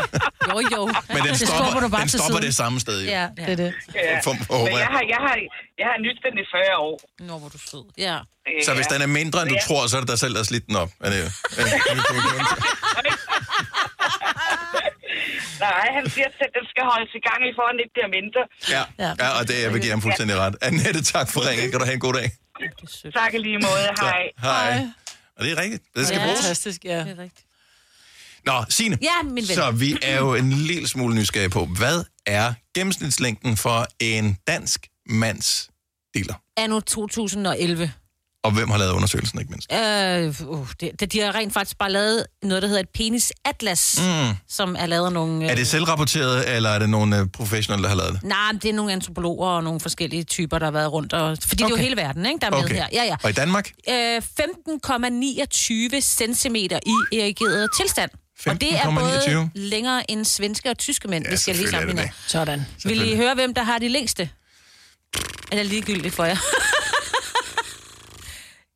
[0.50, 0.82] Jo, jo.
[1.14, 2.98] Men den Det stopper, du bare den stopper det samme sted.
[3.06, 3.10] Jo.
[3.18, 3.70] Ja, det er det.
[3.96, 4.20] Ja.
[4.26, 5.36] For, for, Men jeg har, jeg, har,
[5.82, 6.96] jeg har nyt den i 40 år.
[7.30, 7.86] Nå, hvor du sød.
[8.08, 8.18] Ja.
[8.66, 9.66] så hvis den er mindre, end du Ja.
[9.68, 10.92] tror, så er det dig selv, der har slidt den op.
[11.06, 11.66] Er det, er,
[15.60, 18.12] Nej, han siger, at den skal holdes i gang, i for at den ikke bliver
[18.18, 18.42] mindre.
[18.76, 18.84] ja,
[19.24, 20.56] ja, og det jeg vil give ham fuldstændig ret.
[20.68, 21.72] Annette, tak for ringen.
[21.72, 22.28] Kan du have en god dag?
[23.20, 23.88] Tak i lige måde.
[24.02, 24.24] Hej.
[24.42, 24.88] Hej.
[25.38, 25.84] Og det er rigtigt.
[25.96, 26.26] Det skal Ja.
[26.26, 26.40] bruges.
[26.40, 27.00] Fantastisk, ja.
[27.00, 27.46] Det er rigtigt.
[28.46, 28.98] Nå, Signe.
[29.02, 29.44] Ja, min ven.
[29.46, 34.88] Så vi er jo en lille smule nysgerrige på, hvad er gennemsnitslængden for en dansk
[35.06, 35.70] mands
[36.14, 36.34] dealer?
[36.58, 37.92] Anno 2011.
[38.46, 39.72] Og hvem har lavet undersøgelsen, ikke mindst?
[39.74, 43.32] Øh, uh, det, det, de har rent faktisk bare lavet noget, der hedder et penis
[43.46, 44.34] atlas, Mm.
[44.50, 45.44] som er lavet af nogle...
[45.46, 48.24] Øh, Er det selvrapporteret, eller er det nogle øh, professionelle, der har lavet det?
[48.24, 51.14] Nej, men det er nogle antropologer og nogle forskellige typer, der har været rundt.
[51.14, 51.72] Og, fordi okay.
[51.74, 52.76] det er jo hele verden, ikke, der er med Okay.
[52.76, 52.88] her.
[52.94, 53.16] Ja, ja.
[53.24, 53.72] Og i Danmark?
[53.90, 56.02] Øh, 15,29
[56.34, 56.70] cm i
[57.20, 58.12] erigeret tilstand.
[58.48, 59.00] Og det er 15,29?
[59.00, 62.66] både længere end svenske og tyske mænd, Ja, vi skal lige selvfølgelig er det sammenligne.
[62.84, 63.02] Sådan.
[63.06, 64.30] Vil I høre, hvem der har de længste?
[65.52, 66.36] Eller ligegyldigt for jer?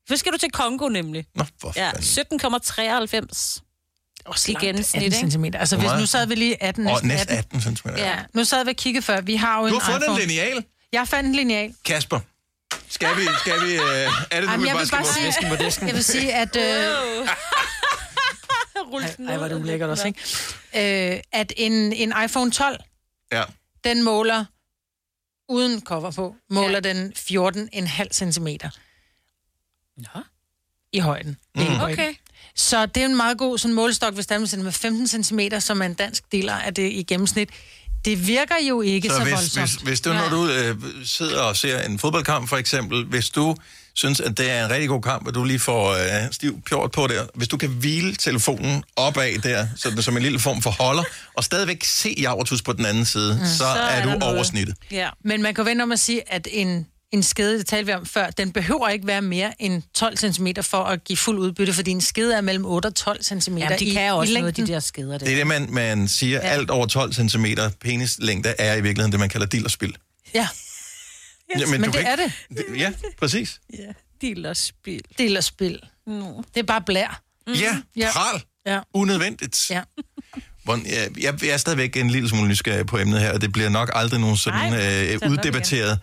[0.10, 1.26] Så skal du til Kongo nemlig.
[1.36, 2.40] Nå, for Ja, fanden.
[2.42, 3.60] 17,93
[4.26, 5.32] Også i gennemsnit, 18 ikke?
[5.32, 5.46] cm.
[5.60, 7.58] Altså, hvis nu sad vi lige 18, Og næsten næsten 18.
[7.58, 7.88] 18 cm.
[7.98, 9.22] Ja, nu sad vi og kiggede før.
[9.22, 10.22] Vi har jo Du en har fundet iPhone.
[10.24, 10.64] en lineal.
[10.92, 11.74] Jeg fandt en lineal.
[11.86, 12.20] Kasper,
[12.90, 13.28] skal vi...
[13.40, 15.88] Skal vi øh, er det, du Jamen, vil jeg bare skal sige, på disken?
[15.88, 16.56] jeg vil sige, at...
[16.56, 16.64] Øh,
[19.28, 21.14] ej, hvor er det ulækkert også, ikke?
[21.16, 22.80] Øh, at en, en iPhone 12,
[23.32, 23.44] Ja.
[23.84, 24.46] den måler,
[25.50, 26.94] uden cover på, måler ja.
[26.94, 28.48] den 14,5 cm.
[30.00, 30.22] Nå.
[30.94, 31.38] i højden.
[31.56, 31.62] Mm.
[31.62, 32.00] Ikke i højden.
[32.00, 32.14] Okay.
[32.56, 35.82] Så det er en meget god sådan, målestok, hvis der er med 15 cm, som
[35.82, 37.50] er en dansk deler af det i gennemsnit.
[38.06, 39.70] Det virker jo ikke så, Så så hvis, voldsomt.
[39.70, 43.56] hvis, hvis du, når du øh, sidder og ser en fodboldkamp for eksempel, hvis du
[43.94, 46.92] synes, at det er en rigtig god kamp, og du lige får øh, stiv pjort
[46.92, 50.70] på der, hvis du kan hvile telefonen opad der, sådan som en lille form for
[50.70, 53.46] holder, og stadigvæk se Javertus på den anden side, mm.
[53.46, 54.36] så, så er, er du der noget.
[54.36, 54.76] over snittet.
[54.92, 55.10] Ja.
[55.24, 58.06] Men man kan vende om at sige, at en, en skede, det talte vi om
[58.06, 61.92] før, den behøver ikke være mere end 12 cm for at give fuld udbytte, fordi
[61.92, 64.56] en skede er mellem 8 og 12 cm Jamen, de i, kan også i noget,
[64.56, 64.74] de længden.
[64.74, 65.26] der skeder der.
[65.26, 66.48] Det er det, man, man siger, ja.
[66.48, 67.46] alt over 12 cm
[67.82, 69.94] penislængde er i virkeligheden det, man kalder dillerspild.
[70.34, 70.48] Ja.
[71.60, 72.32] Ja, men det kan er det.
[72.78, 73.60] Ja, præcis.
[74.22, 75.02] Del og spil.
[75.18, 75.80] Del og spil.
[76.08, 76.42] No.
[76.54, 77.22] Det er bare blær.
[77.48, 77.54] Mm.
[77.54, 78.12] Ja, Ja.
[78.12, 78.44] pral.
[78.66, 78.80] Ja.
[78.94, 79.70] Unødvendigt.
[79.70, 79.82] Ja.
[80.68, 83.92] Jeg, jeg, er stadigvæk en lille smule nysgerrig på emnet her, og det bliver nok
[83.94, 86.00] aldrig nogen sådan Nej, øh, uddebatteret.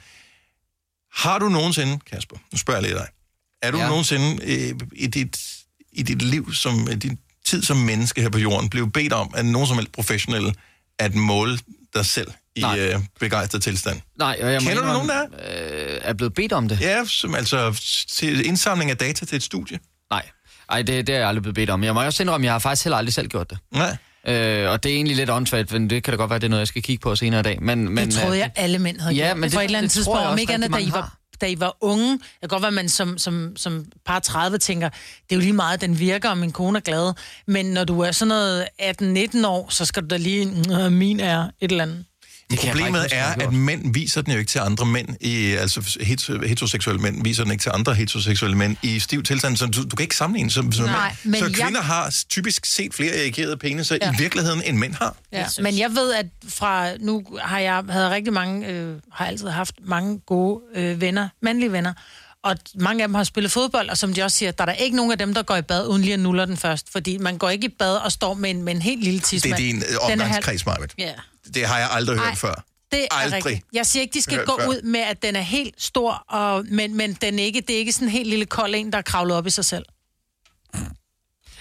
[1.16, 3.06] Har du nogensinde, Kasper, nu spørger jeg lige dig,
[3.62, 3.88] er du ja.
[3.88, 5.38] Nogensinde øh, i, dit,
[5.92, 9.44] i dit liv, som din tid som menneske her på jorden, blevet bedt om af
[9.44, 10.54] nogen som helst professionelle
[10.98, 11.58] at måle
[11.94, 12.78] dig selv i Nej.
[12.78, 14.00] øh, begejstret tilstand?
[14.18, 16.80] Nej, og jeg Kender du nogen Øh, er blevet bedt om det?
[16.80, 19.78] Ja, som altså til indsamling af data til et studie.
[20.10, 20.28] Nej,
[20.68, 21.84] Ej, det, det er jeg aldrig blevet bedt om.
[21.84, 23.58] Jeg må også indrømme, at jeg har faktisk heller aldrig selv gjort det.
[23.72, 23.96] Nej.
[24.28, 26.48] Øh, og det er egentlig lidt åndssvagt, men det kan da godt være, det er
[26.50, 27.62] noget, jeg skal kigge på senere i dag.
[27.62, 29.38] Men, men, det troede øh, jeg, alle mænd havde Ja, gjort.
[29.38, 31.46] men For det- et eller andet tidspunkt, jeg om ikke andet, da I, var, da
[31.46, 32.12] I var unge.
[32.12, 34.98] Det kan godt være, at man som, som, som par 30 tænker, det
[35.30, 37.12] er jo lige meget, den virker, og min kone er glad.
[37.46, 38.64] Men når du er sådan noget
[39.42, 42.04] 18-19 år, så skal du da lige, "Nå, min er et eller andet.
[42.50, 46.46] Det Problemet er, at mænd viser den jo ikke til andre mænd, i, altså hetero-
[46.46, 49.96] heteroseksuelle mænd viser den ikke til andre heteroseksuelle mænd i stiv tilstand, så du, du
[49.96, 51.32] kan ikke sammenligne som, som Nej, mænd.
[51.32, 54.12] men Så jeg- kvinder har typisk set flere erigerede peniser ja.
[54.12, 55.16] I virkeligheden, end mænd har.
[55.32, 59.48] Ja, men jeg ved, at fra nu har jeg havde rigtig mange, øh, har altid
[59.48, 61.92] haft mange gode øh, venner, mandlige venner,
[62.50, 64.72] og mange af dem har spillet fodbold, og som de også siger, der er der
[64.72, 67.18] ikke nogen af dem, der går i bad, uden lige at nuller den først, fordi
[67.18, 69.28] man går ikke i bad og står med en, med en helt lille Det er
[69.28, 69.56] tidsmand.
[69.56, 70.90] din Den er halv- omgangskreds, Marvind.
[70.98, 71.12] Ja.
[71.54, 72.64] Det har jeg aldrig Ej, hørt før.
[72.92, 73.46] Det er Aldrig.
[73.46, 73.66] rigtigt.
[73.72, 74.68] Jeg siger ikke, de skal gå før.
[74.68, 77.78] ud med, at den er helt stor, og, men, men den er ikke, det er
[77.78, 79.84] ikke sådan en helt lille kold en, der er kravlet op i sig selv.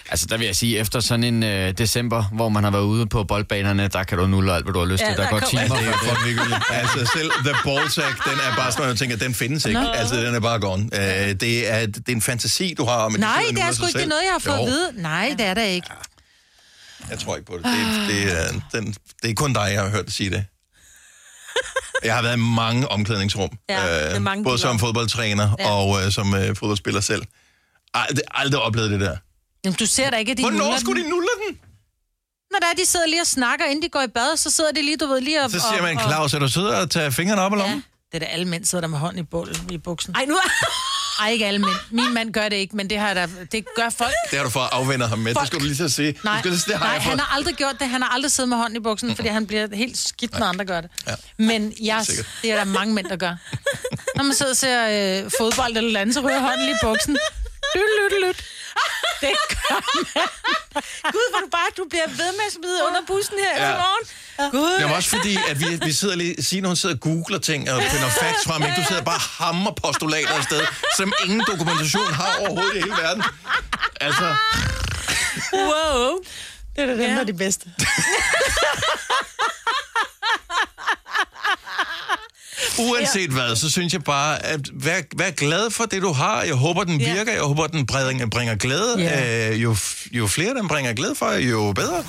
[0.08, 3.06] Altså, der vil jeg sige, efter sådan en øh, december, hvor man har været ude
[3.06, 5.16] på boldbanerne, der kan du nulle alt, hvad du har lyst Ja, til.
[5.16, 6.62] Der, der går timer Det er ligegyldigt.
[6.70, 9.80] Altså selv The Ballsack, den er bare sådan, jeg tænker, den findes ikke.
[9.80, 9.88] Nå.
[9.88, 10.82] Altså, den er bare gone.
[10.82, 10.98] Uh,
[11.40, 13.92] det, er, det er en fantasi, du har om, at Nej, det er sgu ikke
[13.92, 14.08] det selv.
[14.08, 15.02] noget, jeg har fået Jo, at vide.
[15.02, 15.88] Nej, det er der ikke.
[17.10, 17.64] Jeg tror ikke på det.
[17.64, 20.44] Det, det, er, den, det er kun dig, jeg har hørt sige det.
[22.04, 23.50] Jeg har været i mange omklædningsrum.
[23.68, 23.74] Ja,
[24.08, 25.70] det er mange både som fodboldtræner Ja.
[25.70, 27.22] og øh, som øh, fodboldspiller selv.
[27.94, 29.16] Aldrig, aldrig oplevet det der.
[29.66, 31.10] Jamen, du ser da ikke, at de Hvornår nuller skulle den.
[31.10, 31.58] de nulle den?
[32.52, 34.72] Når der er, de sidder lige og snakker, inden de går i bad, så sidder
[34.72, 35.50] de lige, du ved, lige og...
[35.50, 37.84] Så siger man, Claus, er du sidder og tager fingrene op i lommen?
[38.12, 40.14] Det er da alle mænd sidder der med hånden i bålet i buksen.
[40.14, 40.38] Ej, nu
[41.20, 41.76] Ej, ikke alle mænd.
[41.90, 44.14] Min mand gør det ikke, men det, har da, det gør folk.
[44.30, 45.34] Det har du for at afvende ham med.
[45.34, 45.46] Det Fuck.
[45.46, 46.18] skal du lige så sige.
[46.24, 47.88] Nej, du skal lige, det har nej han har aldrig gjort det.
[47.88, 50.64] Han har aldrig siddet med hånden i buksen, fordi han bliver helt skidt, når andre
[50.64, 50.90] gør det.
[51.06, 51.14] Ja.
[51.38, 52.26] Men jeg, Sikkert.
[52.42, 53.34] det er der mange mænd, der gør.
[54.16, 57.16] Når man sidder og ser øh, fodbold eller andet, så ryger hånden lige i buksen.
[57.74, 58.44] Lyt, lyt, lyt.
[59.20, 60.04] Det gør man.
[61.12, 63.68] Gud, hvor du bare, du bliver ved med at smide under bussen her Ja.
[63.68, 63.74] ja.
[63.74, 64.04] i morgen.
[64.50, 64.76] Gud.
[64.80, 67.82] Jamen også fordi, at vi, vi sidder lige, Signe, hun sidder og googler ting og
[67.82, 68.74] finder facts frem, ikke?
[68.80, 70.62] Du sidder bare og hammer postulater afsted,
[70.96, 73.22] som ingen dokumentation har overhovedet i hele verden.
[74.00, 74.34] Altså,
[75.52, 76.18] Wow.
[76.76, 77.70] Det er da dem, der er de bedste.
[82.78, 86.42] uanset hvad, så synes jeg bare, at vær, vær glad for det, du har.
[86.42, 87.14] Jeg håber, den Ja.
[87.14, 87.32] virker.
[87.32, 88.94] Jeg håber, den bringer, bringer glæde.
[88.98, 89.50] Ja.
[89.50, 89.76] Øh, jo,
[90.12, 92.04] jo flere den bringer glæde for, jo bedre.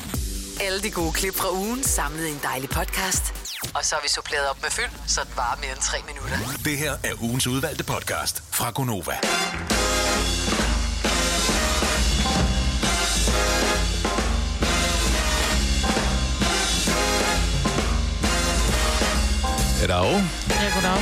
[0.61, 3.23] Alle de gode klip fra ugen samlet i en dejlig podcast.
[3.73, 6.59] Og så har vi suppleret op med fyld, så det varer mere end tre minutter.
[6.65, 9.13] Det her er ugens udvalgte podcast fra Gonova.
[19.79, 20.46] Goddag.
[20.75, 21.01] Goddag.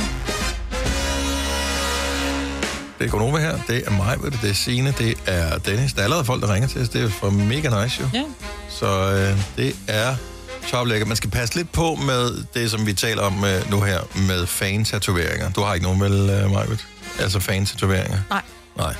[2.98, 3.58] Det er Gunova her.
[3.68, 5.92] Det er mig, det er Signe, det er Dennis.
[5.92, 6.88] Der er allerede folk, der ringer til os.
[6.88, 8.08] Det er for mega nice jo.
[8.14, 8.24] Ja.
[8.68, 10.16] Så øh, det er
[10.68, 11.06] toplækker.
[11.06, 14.46] Man skal passe lidt på med det, som vi taler om øh, nu her, med
[14.46, 15.50] fan-tatoveringer.
[15.50, 16.86] Du har ikke nogen, vel, øh, Majbet?
[17.20, 18.18] Altså fan-tatoveringer?
[18.30, 18.42] Nej.
[18.76, 18.94] Nej.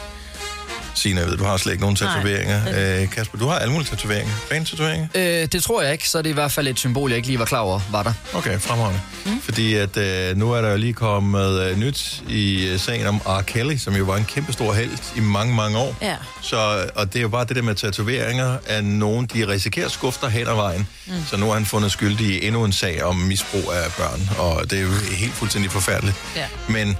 [0.97, 2.13] Signe, jeg ved, du har slet ikke nogen Nej.
[2.13, 3.01] tatoveringer.
[3.03, 4.35] Øh, Kasper, du har alle mulige tatoveringer.
[4.49, 5.09] Fan-tatoveringer?
[5.15, 7.29] Øh, det tror jeg ikke, så er det i hvert fald et symbol, jeg ikke
[7.29, 8.13] lige var klar over, var der.
[8.35, 9.01] Okay, fremragende.
[9.27, 9.41] Mm.
[9.41, 13.19] Fordi at øh, nu er der jo lige kommet øh, nyt i øh, sagen om
[13.27, 13.43] R.
[13.43, 15.97] Kelly, som jo var en kæmpe stor held i mange, mange år.
[16.03, 16.17] Ja.
[16.43, 20.29] Så, og det er jo bare det der med tatoveringer, at nogen de risikerer skufter
[20.29, 20.87] hen ad vejen.
[21.07, 21.13] Mm.
[21.31, 24.71] Så nu er han fundet skyldig i endnu en sag om misbrug af børn, og
[24.71, 26.17] det er jo helt fuldstændig forfærdeligt.
[26.37, 26.47] Ja.
[26.69, 26.97] Men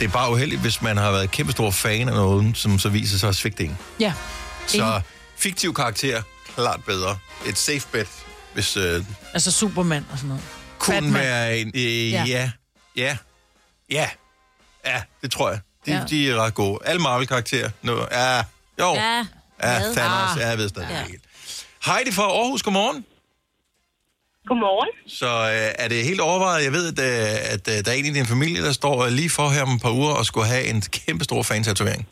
[0.00, 2.88] Det er bare uheldigt, hvis man har været kæmpe stor fan af noget, som så
[2.88, 3.78] viser sig at svigte en.
[4.00, 4.12] Ja.
[4.66, 5.00] Så
[5.36, 6.22] fiktiv karakter,
[6.56, 7.18] klart bedre.
[7.46, 8.08] Et safe bet,
[8.54, 10.42] hvis øh, Altså Superman og sådan noget.
[10.78, 11.14] kunne Batman.
[11.14, 11.72] være en...
[11.74, 12.24] Øh, Ja.
[12.26, 12.50] ja.
[12.96, 13.16] ja.
[13.90, 14.08] Ja.
[14.86, 15.60] Ja, det tror jeg.
[15.86, 16.04] De, Ja.
[16.10, 16.78] de er ret gode.
[16.84, 17.70] Alle Marvel-karakterer.
[17.82, 18.36] Nu, ja,
[18.80, 18.94] jo.
[18.94, 19.26] Ja,
[19.62, 19.78] Ja?
[19.78, 19.96] Thanos.
[20.32, 20.38] Ah.
[20.38, 21.04] Ja, jeg ved stadig Ja.
[21.92, 23.04] Heidi fra Aarhus, godmorgen.
[24.48, 24.90] Godmorgen.
[25.20, 26.64] Så øh, er det helt overvejet?
[26.68, 29.10] Jeg ved, at, øh, at øh, der er en i din familie, der står øh,
[29.20, 32.02] lige for her om et par uger og skulle have en kæmpe stor fan-tatovering.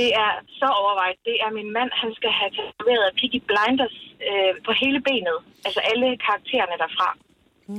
[0.00, 1.16] Det er så overvejet.
[1.28, 3.96] Det er min mand, han skal have tatoveret Piggy Blinders
[4.28, 5.38] øh, på hele benet.
[5.66, 7.08] Altså alle karaktererne derfra.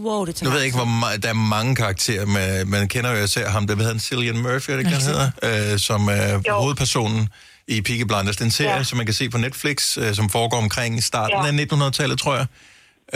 [0.07, 3.09] Wow, det Nu ved jeg ikke, hvor ma- der er mange karakterer, men man kender
[3.17, 5.27] jo især ham, der han Cillian Murphy, er det ikke, han hedder,
[5.73, 6.53] øh, som er Jo.
[6.61, 7.29] hovedpersonen
[7.67, 8.37] i Peaky Blinders.
[8.37, 8.83] Den serie, Ja.
[8.83, 11.47] som man kan se på Netflix, øh, som foregår omkring starten Ja.
[11.47, 12.45] af 1900-tallet, tror jeg.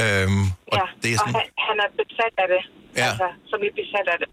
[0.03, 2.61] Øhm, og Ja, det er og sådan, han, han er besat af det.
[2.99, 3.07] Ja.
[3.09, 4.29] Altså, som er besat af det.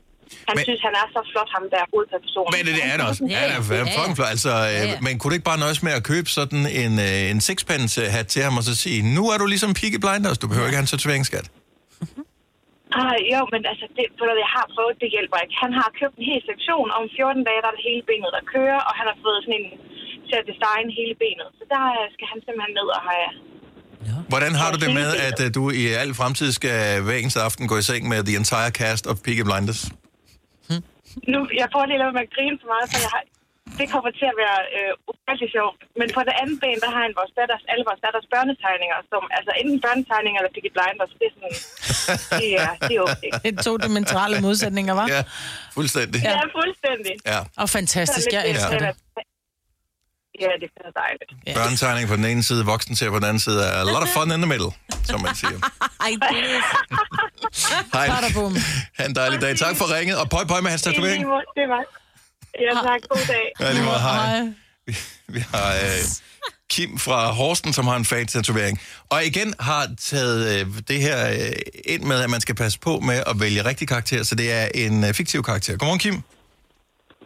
[0.48, 2.51] Han Men- synes, han er så flot, ham der hovedpersonen.
[2.57, 3.20] men det er han også.
[3.35, 3.96] Ja, Han er ja, ja.
[3.98, 4.31] fucking flot.
[4.35, 4.96] Altså, øh, Ja, ja.
[5.07, 8.40] men kunne du ikke bare nøjes med at købe sådan en, øh, en sixpence-hat til
[8.46, 10.92] ham og så sige, nu er du ligesom Peaky Blinders, du behøver ikke have en
[10.94, 11.46] tatoveringsskat.
[13.01, 15.57] Ah, jo, men altså, det, for jeg har prøvet, det hjælper ikke.
[15.64, 18.31] Han har købt en hel sektion, og om 14 dage, der er det hele benet,
[18.37, 19.68] der kører, og han har fået sådan en
[20.29, 21.48] til at designe hele benet.
[21.59, 23.29] Så der øh, skal han simpelthen ned og have...
[24.28, 27.68] Hvordan har du det med, at øh, du i al fremtid skal hver eneste aften
[27.68, 29.82] gå i seng med the entire cast of Peaky Blinders?
[31.32, 33.22] Nu, jeg får lige lade med at grine så meget, for jeg har,
[33.80, 35.80] det kommer til at være øh, ufattelig sjovt.
[36.00, 39.22] Men på det andet ben, der har han vores datters, alle vores datters børnetegninger, som
[39.38, 41.56] altså enten børnetegninger eller Piggy Blinders, det er sådan,
[42.42, 43.30] det er, det er okay.
[43.44, 45.06] Det er to dimensionale modsætninger, var?
[45.16, 45.22] Ja,
[45.78, 46.20] fuldstændig.
[46.30, 47.14] Ja, fuldstændig.
[47.32, 47.40] Ja.
[47.62, 48.90] Og fantastisk, jeg elsker det.
[48.90, 48.92] Ja,
[50.38, 51.57] det er dejligt.
[51.59, 53.64] Børnetegning på den ene side, voksen på den anden side.
[53.64, 54.73] er A lot of fun in the middle,
[55.05, 55.59] som man siger.
[56.07, 56.38] Ej, det
[57.92, 58.07] Hej.
[58.09, 58.57] Badabum.
[58.99, 59.59] Ha' en dejlig dag.
[59.59, 61.25] Tak for ringet, og pøj pøj med hans tatovering.
[61.59, 61.85] Det var...
[62.61, 63.01] Ja, tak.
[63.09, 63.47] God dag.
[63.61, 63.99] Ja, lige måde.
[63.99, 64.40] Hej.
[65.29, 66.03] Vi har øh,
[66.71, 68.81] Kim fra Horsten, som har en fan-tatovering.
[69.11, 71.53] Og igen har taget øh, det her øh,
[71.85, 74.68] ind med, at man skal passe på med at vælge rigtig karakter, så det er
[74.75, 75.77] en øh, fiktiv karakter.
[75.77, 76.23] Godmorgen, Kim.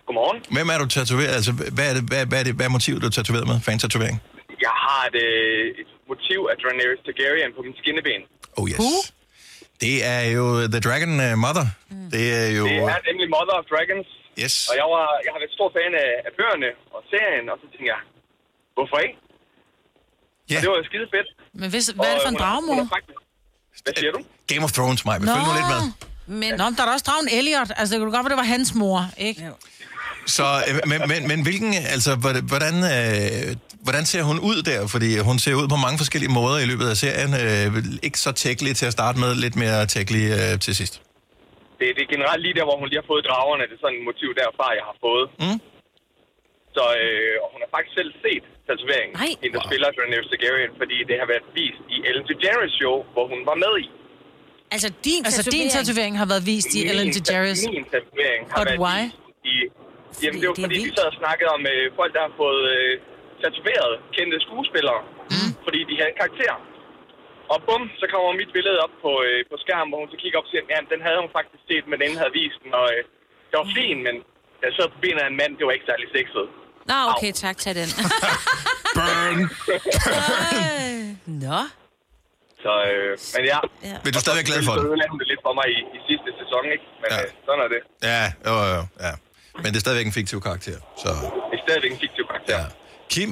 [0.07, 0.39] Godmorgen.
[0.57, 1.33] Hvem er du tatoveret?
[1.39, 3.57] Altså, hvad er, det, hvad, hvad er, det, hvad er motivet, du er tatoveret med?
[3.67, 4.17] Fan-tatovering?
[4.67, 8.23] Jeg har et, øh, et motiv af Daenerys Targaryen på min skinneben.
[8.59, 8.79] Oh yes.
[9.85, 11.67] Det er jo The Dragon uh, Mother.
[11.91, 12.11] Mm.
[12.15, 12.65] Det er jo...
[12.71, 14.09] Det er nemlig Mother of Dragons.
[14.43, 14.55] Yes.
[14.71, 17.67] Og jeg, var, jeg har været stor fan af, af bøgerne og serien, og så
[17.73, 18.01] tænkte jeg,
[18.77, 19.17] hvorfor ikke?
[20.51, 20.57] Ja.
[20.57, 21.29] Og det var skide fedt.
[21.61, 23.23] Men hvis, hvad er det for en øh, er faktisk-
[23.85, 24.21] Hvad siger du?
[24.53, 25.17] Game of Thrones, mig.
[25.21, 25.83] Følg nu lidt med.
[26.41, 26.51] Men...
[26.61, 27.71] Nå, men der er også dragen Elliot.
[27.81, 29.41] Altså, det kunne godt være, det var hans mor, ikke?
[30.37, 33.49] Så, øh, men, men, men hvilken, altså, hvordan, hvordan, øh,
[33.87, 34.81] hvordan ser hun ud der?
[34.95, 37.33] Fordi hun ser ud på mange forskellige måder i løbet af serien.
[37.43, 37.69] Øh,
[38.07, 40.95] ikke så tækkelig til at starte med, lidt mere tækkelig øh, til sidst.
[41.79, 43.63] Det, det er generelt lige der, hvor hun lige har fået dragerne.
[43.69, 45.27] Det er sådan et motiv derfra, jeg har fået.
[45.43, 45.59] Mm.
[46.77, 49.31] Så øh, og hun har faktisk selv set tatoveringen, Nej.
[49.43, 53.25] hende der spiller Daenerys Targaryen, fordi det har været vist i Ellen DeGeneres show, hvor
[53.33, 53.87] hun var med i.
[54.75, 57.61] Altså, din Altså, din tatovering har været vist i Ellen DeGeneres.
[57.77, 59.01] Min tatovering har But været why?
[59.05, 59.17] vist
[59.53, 59.57] i...
[60.23, 62.93] Jamen, det var fordi, vi sad og snakkede om øh, folk, der har fået øh,
[63.43, 65.01] tatoveret kendte skuespillere,
[65.35, 65.51] mm.
[65.67, 66.55] fordi de havde en karakter.
[67.53, 70.39] Og bum, så kommer mit billede op på, øh, på skærmen, hvor hun så kigger
[70.41, 72.87] op og siger, ja, den havde hun faktisk set, men den havde vist den, og
[72.95, 73.03] øh,
[73.51, 74.15] det var fin, men
[74.63, 76.47] jeg sad på benet af en mand, det var ikke særlig sexet.
[76.91, 77.91] Nå, okay, tak, tag den.
[78.97, 79.39] Burn!
[81.47, 81.59] Nå.
[82.65, 83.59] Så, øh, men ja.
[83.91, 83.97] ja.
[84.03, 84.83] Men du er stadigvæk glad for det?
[84.83, 86.85] Så ødelagde hun det lidt for mig i, i sidste sæson, ikke?
[87.03, 87.19] Men ja.
[87.23, 87.81] øh, sådan er det.
[88.11, 89.13] Ja, jo, jo, ja.
[89.57, 90.73] Men det er stadigvæk en fiktiv karakter.
[91.03, 91.09] Så.
[91.09, 92.59] Det er stadigvæk en fiktiv karakter.
[92.59, 92.65] Ja.
[93.11, 93.31] Kim,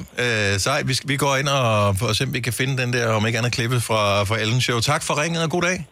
[0.53, 3.07] øh, sej, vi, vi går ind og, og se, om vi kan finde den der,
[3.09, 4.79] om ikke andet klippet fra, fra Ellen Show.
[4.79, 5.87] Tak for ringet, og god dag.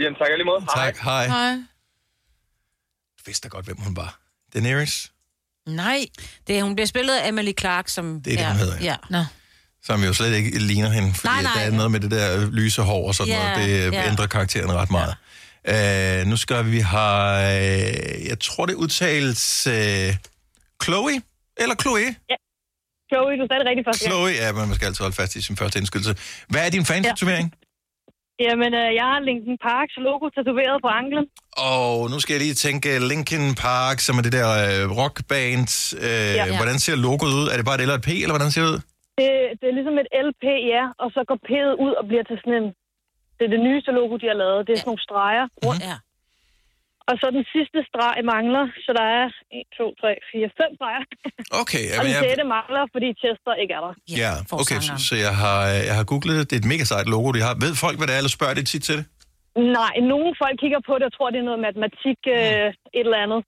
[0.00, 0.64] Jamen, tak lige måde.
[0.76, 1.26] Tak, hej.
[1.26, 1.52] Hej.
[3.18, 4.18] Du vidste da godt, hvem hun var.
[4.54, 5.12] Daenerys,
[5.66, 6.06] Nej.
[6.46, 8.22] Det, hun bliver spillet af Emily Clark, som...
[8.22, 8.96] Det er det, ja, hun hedder, Ja.
[9.10, 9.24] Nå.
[9.84, 11.52] som jo slet ikke ligner hende, fordi Nej, nej.
[11.54, 13.68] der er noget med det der lyse hår og sådan Ja, noget.
[13.68, 14.08] Det ja.
[14.10, 15.08] ændrer karakteren ret meget.
[15.08, 15.14] Ja.
[15.74, 19.42] Uh, nu skal vi have, øh, jeg tror det udtales
[19.76, 20.10] uh,
[20.82, 21.14] Chloe,
[21.62, 22.08] eller Chloe?
[22.32, 22.38] Ja.
[23.10, 24.12] Chloe, du sagde det rigtigt første gang.
[24.12, 26.12] Chloe, ja, men man skal altid holde fast i sin første indskydelse.
[26.52, 27.48] Hvad er din fan-tatovering?
[28.46, 31.24] Jamen, øh, jeg har Linkin Parks logo tatoveret på anklen.
[31.74, 35.70] Og nu skal jeg lige tænke Linkin Park, som er det der øh, rockband.
[36.06, 36.44] Øh, ja.
[36.46, 36.56] Ja.
[36.60, 37.46] Hvordan ser logoet ud?
[37.52, 38.80] Er det bare et L og et P, eller hvordan ser det ud?
[39.20, 42.36] Det, det er ligesom et LP, ja, og så går P'et ud og bliver til
[42.42, 42.68] sådan en...
[43.36, 44.60] Det er det nyeste logo, de har lavet.
[44.66, 45.82] Det er sådan nogle streger rundt.
[45.90, 45.96] Ja.
[47.08, 51.04] Og så den sidste streg mangler, så der er 1, 2, 3, 4, 5 streger.
[51.62, 53.94] Okay, og jamen, den jeg, sjette mangler, fordi Chester ikke er der.
[54.22, 56.44] ja, okay, så, så jeg, har, jeg har googlet det.
[56.50, 57.54] Det er et mega sejt logo, de har.
[57.64, 59.06] Ved folk, hvad det er, eller spørger det tit til det?
[59.80, 62.66] Nej, nogle folk kigger på det og tror, det er noget matematik, øh,
[62.98, 63.40] et eller andet.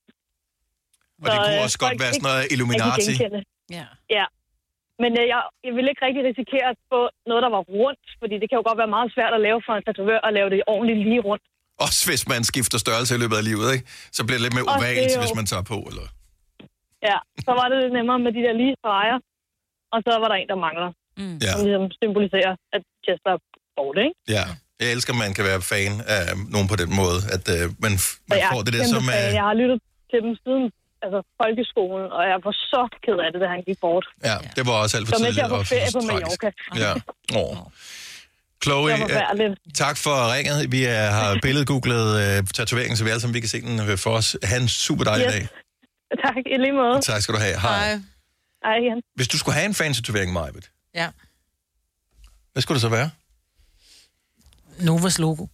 [1.22, 3.12] Og det kunne øh, også godt være sådan noget Illuminati.
[3.78, 3.86] Ja.
[4.16, 4.24] Ja.
[5.02, 8.34] Men øh, jeg, jeg ville ikke rigtig risikere at få noget, der var rundt, fordi
[8.40, 10.58] det kan jo godt være meget svært at lave for en tatovør at lave det
[10.74, 11.44] ordentligt lige rundt.
[11.86, 13.84] Også hvis man skifter størrelse i løbet af livet, ikke?
[14.16, 16.06] Så bliver det lidt mere er ovalt, hvis man tager på, eller...
[17.08, 19.18] Ja, så var det lidt nemmere med de der lige streger,
[19.94, 20.90] og så var der en, der mangler.
[21.20, 21.36] Mm.
[21.44, 21.50] Ja.
[21.52, 23.40] Som ligesom symboliserer, at Chester er
[23.76, 24.14] bort, ikke?
[24.36, 24.44] Ja.
[24.80, 26.22] Jeg elsker, at man kan være fan af
[26.54, 27.92] nogen på den måde, at øh, man,
[28.30, 29.02] man jeg får det der som...
[29.10, 29.22] fan.
[29.28, 29.78] Øh, Jeg har lyttet
[30.10, 30.64] til dem siden
[31.04, 34.06] altså, folkeskolen, og jeg var så ked af det, da han gik bort.
[34.28, 35.44] ja, det var også alt for Så med til tidligt.
[35.44, 36.00] at få og ferie på.
[36.10, 36.48] Mallorca.
[36.84, 36.92] Ja.
[37.40, 37.56] Åh.
[38.64, 40.72] Chloe, øh, tak for ringet.
[40.72, 43.98] Vi er, har billedgooglet øh, tatoveringen, så vi alle sammen vi kan se den øh,
[43.98, 44.36] for os.
[44.42, 45.32] Ha' en super dejlig Yes.
[45.34, 45.48] dag.
[46.24, 47.00] Tak, i lige måde.
[47.00, 47.60] Tak skal du have.
[47.60, 48.00] Hej.
[48.64, 49.02] Hej igen.
[49.14, 51.08] Hvis du skulle have en fan-tatovering, Majbet, Ja.
[52.52, 53.10] hvad skulle det så være?
[54.78, 55.46] Novas logo.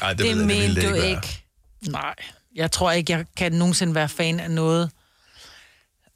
[0.00, 1.28] Nej, det, det ved jeg, det ville det ikke,
[1.82, 1.92] være.
[1.92, 2.14] Nej,
[2.56, 4.90] jeg tror ikke, jeg kan nogensinde være fan af noget,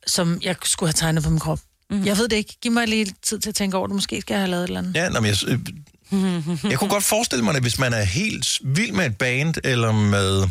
[0.07, 1.59] som jeg skulle have tegnet på min krop.
[1.91, 2.05] Mm.
[2.07, 2.57] Jeg ved det ikke.
[2.63, 3.95] Giv mig lige tid til at tænke over det.
[3.95, 4.95] Måske skal jeg have lavet et eller andet.
[4.95, 8.47] Ja, nå, men jeg, øh, jeg kunne godt forestille mig det, hvis man er helt
[8.65, 10.49] vild med et band, eller med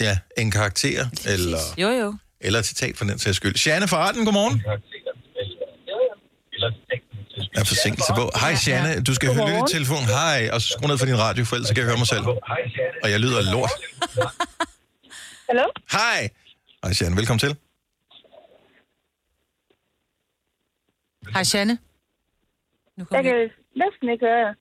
[0.00, 2.14] ja, en karakter, eller, Jo, jo.
[2.40, 3.66] eller et citat for den sags skyld.
[3.66, 4.62] Janne fra Arden, godmorgen.
[7.54, 8.30] Jeg er forsinkelse på.
[8.40, 9.02] Hej, Janne.
[9.02, 10.04] Du skal høre lytte i telefonen.
[10.04, 12.06] Hej, og så skru ned for din radio, for ellers så kan jeg høre mig
[12.06, 12.24] selv.
[13.02, 13.70] Og jeg lyder lort.
[15.48, 15.64] Hallo?
[15.92, 16.28] Hej.
[16.84, 17.16] Hej, Janne.
[17.16, 17.56] Velkommen til.
[21.32, 21.78] Hej, Janne.
[22.98, 23.50] Jeg kan
[23.82, 24.54] næsten ikke høre jer.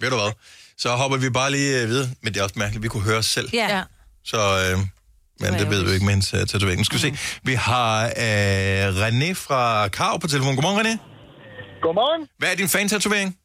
[0.00, 0.32] Ved du hvad?
[0.76, 2.08] Så hopper vi bare lige øh, videre.
[2.22, 3.48] Men det er også mærkeligt, vi kunne høre os selv.
[3.52, 3.82] Ja.
[4.24, 4.78] Så, øh,
[5.40, 6.78] men det ved vi ikke med hendes uh, tatovering.
[6.80, 7.12] Nu skal vi se.
[7.42, 10.54] Vi har øh, René fra Krav på telefon.
[10.54, 10.94] Godmorgen, René.
[11.82, 12.28] Godmorgen.
[12.38, 13.38] Hvad er din fan-tatovering?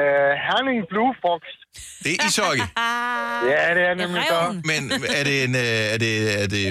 [0.00, 1.40] Uh, Herning Blue Fox.
[2.04, 2.64] Det er ishockey.
[3.52, 4.40] ja, det er nemlig så.
[4.70, 4.80] Men
[5.18, 6.62] er det, en, øh, er, det, er det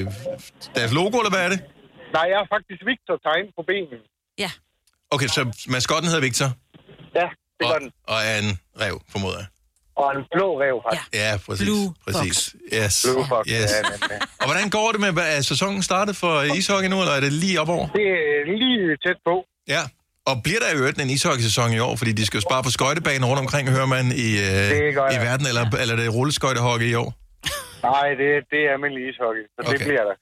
[0.76, 1.60] deres logo, eller hvad er det?
[2.14, 4.00] Nej, jeg er faktisk Victor tegnet på benen.
[4.44, 4.52] Ja.
[5.12, 6.50] Okay, så maskotten hedder Victor,
[7.20, 7.28] Ja,
[7.60, 7.92] det og, gør den.
[8.08, 8.52] og er en
[8.82, 9.48] rev, formoder jeg.
[10.02, 11.16] Og en blå rev, faktisk.
[11.24, 11.66] Ja, præcis.
[11.68, 12.56] Blue præcis.
[12.78, 13.06] Yes.
[13.06, 13.72] Blue Fox, yes.
[13.76, 14.18] ja, nemlig.
[14.42, 17.62] Og hvordan går det med, er sæsonen startet for ishockey nu, eller er det lige
[17.62, 17.88] op over?
[18.00, 19.36] Det er lige tæt på.
[19.76, 19.82] Ja.
[20.30, 21.96] Og bliver der i øvrigt en ishockey-sæson i år?
[21.96, 25.20] Fordi de skal jo spare på skøjtebanen rundt omkring, hører man, i, øh, gør i
[25.28, 25.46] verden.
[25.52, 27.10] Eller, eller er det rulleskøjtehockey i år?
[27.90, 29.72] Nej, det, det er almindelig ishockey, så okay.
[29.74, 30.16] det bliver der.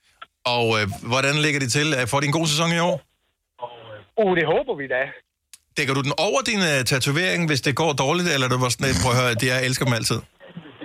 [0.55, 1.87] Og øh, hvordan ligger de til?
[1.97, 2.95] Øh, Får de en god sæson i år?
[4.21, 5.03] Uh, det håber vi da.
[5.77, 8.27] Dækker du den over din uh, tatovering, hvis det går dårligt?
[8.33, 10.19] Eller er du bare sådan lidt, prøv at høre, det jeg elsker dem altid?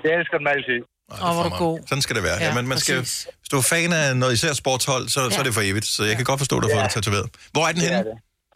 [0.04, 0.78] Jeg elsker dem altid.
[1.12, 1.78] Åh, hvor er du god.
[1.88, 2.38] Sådan skal det være.
[2.38, 2.96] Ja, Ja, ja, men man skal,
[3.40, 5.30] hvis du er fan af noget, især sportshold, så, ja.
[5.30, 5.86] så er det for evigt.
[5.96, 7.26] Så jeg kan godt forstå, at du har fået det tatoveret.
[7.54, 8.04] Hvor er den henne?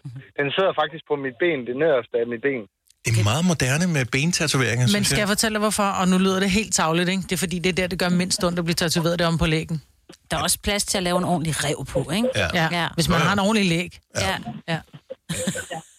[0.38, 2.64] Den sidder faktisk på mit ben, det nederste af mit ben.
[3.04, 5.88] Det er meget moderne med bentatoveringer, Men skal jeg fortælle dig, hvorfor?
[6.00, 7.22] Og nu lyder det helt tavligt, ikke?
[7.22, 9.38] Det er fordi, det er der, det gør mindst ondt at blive tatoveret det om
[9.38, 9.82] på lægen.
[10.30, 12.28] Der er også plads til at lave en ordentlig rev på, ikke?
[12.34, 12.48] Ja.
[12.54, 12.68] Ja.
[12.72, 12.88] ja.
[12.94, 13.98] Hvis man har en ordentlig læg.
[14.16, 14.36] Ja.
[14.68, 14.78] ja.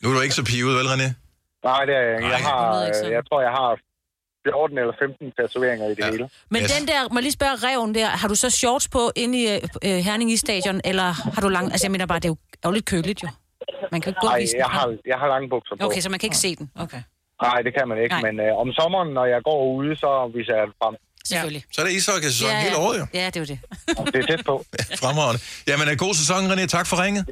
[0.01, 1.07] Nu er du ikke så pivet, vel, René?
[1.63, 2.29] Nej, det er jeg ikke.
[2.29, 2.83] Jeg, har,
[3.17, 3.69] jeg tror, jeg har
[4.47, 6.11] 14 eller 15 tatoveringer i det ja.
[6.11, 6.29] hele.
[6.49, 6.71] Men yes.
[6.71, 9.45] den der, må lige spørge reven der, har du så shorts på inde i
[9.87, 11.71] øh, Herning i stadion, eller har du lang...
[11.71, 13.29] Altså, jeg mener bare, det er jo, er jo lidt køligt jo.
[13.93, 14.77] Man kan ikke gå Nej, vise den jeg frem.
[14.79, 15.85] har, jeg har lange bukser på.
[15.87, 16.65] Okay, så man kan ikke se den.
[16.85, 17.01] Okay.
[17.47, 18.13] Nej, det kan man ikke.
[18.15, 18.23] Nej.
[18.27, 20.95] Men øh, om sommeren, når jeg går ude, så viser jeg det frem.
[21.29, 21.63] Selvfølgelig.
[21.73, 22.61] Så er det ishockey-sæson Ja, ja.
[22.65, 23.05] hele året, jo.
[23.19, 23.59] Ja, det er jo det.
[24.13, 24.55] Det er tæt på.
[25.03, 25.39] Fremragende.
[25.69, 26.65] Jamen, en god sæson, René.
[26.77, 27.23] Tak for ringet.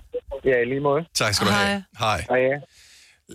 [0.45, 1.01] Ja, i lige måde.
[1.21, 1.84] Tak skal du have.
[1.99, 2.19] Hej.
[2.29, 2.39] Hej.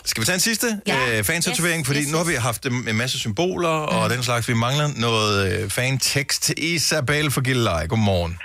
[0.04, 1.18] Skal vi tage en sidste Ja.
[1.18, 1.86] øh, fan-tatovering?
[1.86, 4.48] Fordi nu har vi haft en masse symboler og den slags.
[4.48, 6.50] Vi mangler noget øh, fan-tekst.
[6.58, 8.38] Isabel fra Gilleleje, godmorgen.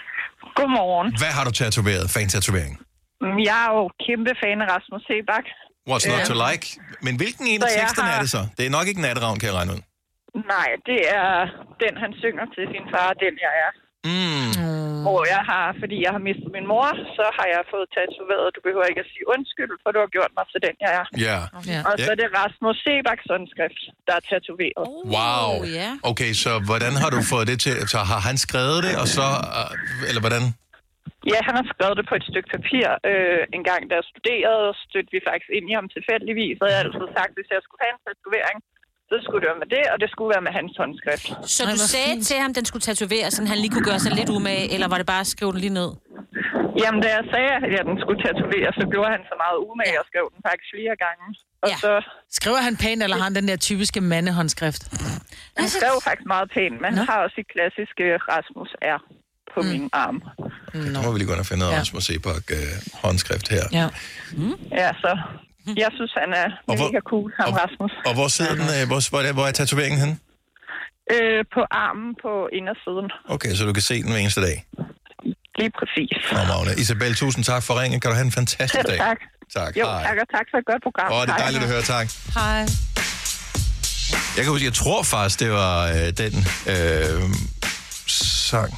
[0.55, 1.17] Godmorgen.
[1.17, 2.09] Hvad har du tatoveret?
[2.09, 2.79] Fan-tatovering?
[3.23, 5.45] Mm, Jeg er jo kæmpe fan af Rasmus Sebak.
[5.89, 6.63] What's not to like?
[7.05, 8.41] Men hvilken en af Så teksterne har- er det så?
[8.57, 9.81] Det er nok ikke natteravn, kan jeg regne ud.
[10.55, 11.29] Nej, det er
[11.83, 13.71] den, han synger til sin far, den jeg er.
[14.11, 14.51] Mm.
[15.05, 18.59] Hvor jeg har, fordi jeg har mistet min mor, så har jeg fået tatoveret, du
[18.67, 21.05] behøver ikke at sige undskyld, for du har gjort mig til den, jeg er.
[21.27, 21.39] Ja.
[21.73, 21.79] Ja.
[21.87, 24.85] Og så er det Rasmus Sebaks håndskrift, der er tatoveret.
[25.15, 25.49] Wow.
[26.11, 27.75] Okay, så hvordan har du fået det til?
[27.93, 29.25] Så har han skrevet det, og så...
[29.59, 30.43] øh, Eller hvordan?
[31.31, 32.85] Ja, han har skrevet det på et stykke papir.
[33.09, 36.75] Øh, en gang, da jeg studerede, stødte vi faktisk ind i ham tilfældigvis, og jeg
[36.77, 38.57] har altid sagt, at hvis jeg skulle have en tatovering,
[39.09, 41.27] så skulle det være med det, og det skulle være med hans håndskrift.
[41.55, 44.11] Så du sagde til ham, at den skulle tatoveres, så han lige kunne gøre sig
[44.19, 45.91] lidt umage, eller var det bare at skrive den lige ned?
[46.81, 49.95] Jamen, da jeg sagde, at jeg den skulle tatoveres, så gjorde han så meget umage
[50.01, 51.25] og skrev den faktisk flere gange.
[51.63, 51.77] Og ja.
[51.85, 51.91] så
[52.39, 54.81] Skriver han pænt, eller har han den der typiske mandehåndskrift?
[55.61, 58.99] han skrev faktisk meget pænt, men han har også sit klassiske Rasmus R.
[59.55, 59.67] på mm.
[59.67, 60.17] min arm.
[60.93, 61.79] Nu må vi lige gå ind og finde noget ja.
[61.79, 62.57] Rasmus Sebak øh,
[62.93, 63.63] håndskrift her.
[63.71, 63.87] Ja.
[64.37, 64.53] Mm.
[64.81, 65.11] Ja, så
[65.83, 67.91] jeg synes, han er Og hvor- mega cool, ham Rasmus.
[68.05, 68.67] Og hvor sidder den?
[68.77, 70.17] Øh, hvor, hvor, er, hvor er tatoveringen henne?
[71.15, 73.07] Øh, på armen på indersiden.
[73.35, 74.57] Okay, så du kan se den hver eneste dag.
[75.59, 76.11] Lige præcis.
[76.31, 76.73] Fremragende.
[76.81, 77.99] Isabel, tusind tak for ringen.
[78.01, 78.97] Kan du have en fantastisk Selv dag.
[78.97, 79.17] tak.
[79.53, 79.77] Tak.
[79.77, 80.03] Jo, Hej.
[80.03, 81.11] tak, og tak for et godt program.
[81.13, 81.37] Åh, det er Hej.
[81.43, 82.07] dejligt at høre, tak.
[82.39, 82.59] Hej.
[84.35, 86.33] Jeg kan huske, jeg tror faktisk, det var øh, den
[86.73, 87.21] øh,
[88.07, 88.73] sang.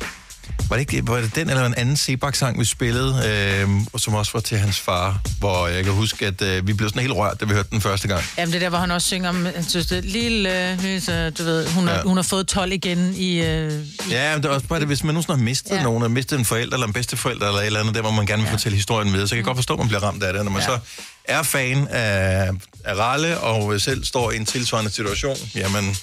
[0.70, 3.22] Var det, ikke, var det den eller en anden Sebak-sang, vi spillede,
[3.64, 6.74] øh, og som også var til hans far, hvor jeg kan huske, at øh, vi
[6.74, 8.24] blev sådan helt rørt, da vi hørte den første gang.
[8.38, 11.30] Jamen, det er der, hvor han også synger om, han synes, det lille, øh, Lise,
[11.30, 12.02] du ved, hun, har, Ja.
[12.02, 13.41] hun har fået 12 igen i...
[13.41, 13.72] Øh,
[14.12, 15.84] Ja, men det er også bare det, hvis man nogensinde har mistet ja.
[15.84, 18.26] Nogen, har mistet en forælder eller en bedsteforælder eller et eller andet, der hvor man
[18.26, 18.54] gerne vil ja.
[18.54, 20.43] fortælle historien videre, så jeg kan godt forstå, at man bliver ramt af det.
[20.43, 20.68] Når man ja.
[20.68, 20.80] så
[21.26, 22.50] er fan af,
[22.86, 25.96] af Ralle og selv står i en tilsvarende situation, jamen,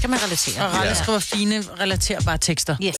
[0.00, 0.66] Kan man relatere.
[0.66, 0.94] og Ralle ja.
[1.02, 2.76] skriver fine, relaterbare tekster.
[2.84, 2.94] Yes.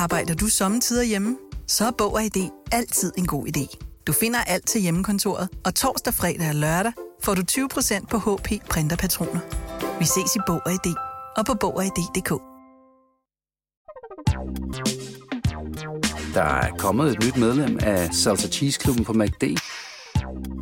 [0.00, 1.36] Arbejder du sommetider hjemme?
[1.66, 3.76] Så er Bog og ID altid en god idé.
[4.06, 6.92] Du finder alt til hjemmekontoret, og torsdag, fredag og lørdag
[7.22, 9.40] får du 20% på HP printerpatroner.
[9.98, 10.94] Vi ses i Bog og ID
[11.36, 12.30] og på Bog og ID.dk.
[16.34, 19.44] Der er kommet et nyt medlem af Salsa Cheese Klubben på MACD.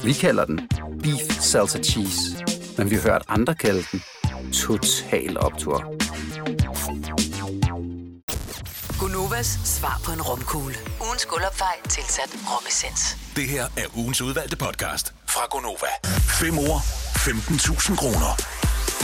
[0.04, 0.68] Vi kalder den
[1.02, 2.44] Beef Salsa Cheese,
[2.78, 4.02] men vi har hørt andre kalde den
[4.52, 6.07] Total Optor.
[9.38, 10.74] Gunovas svar på en romkugle.
[11.00, 13.16] Ugens guldopfej tilsat romessens.
[13.36, 15.92] Det her er ugens udvalgte podcast fra Gonova.
[16.04, 18.40] 5 år, 15.000 kroner.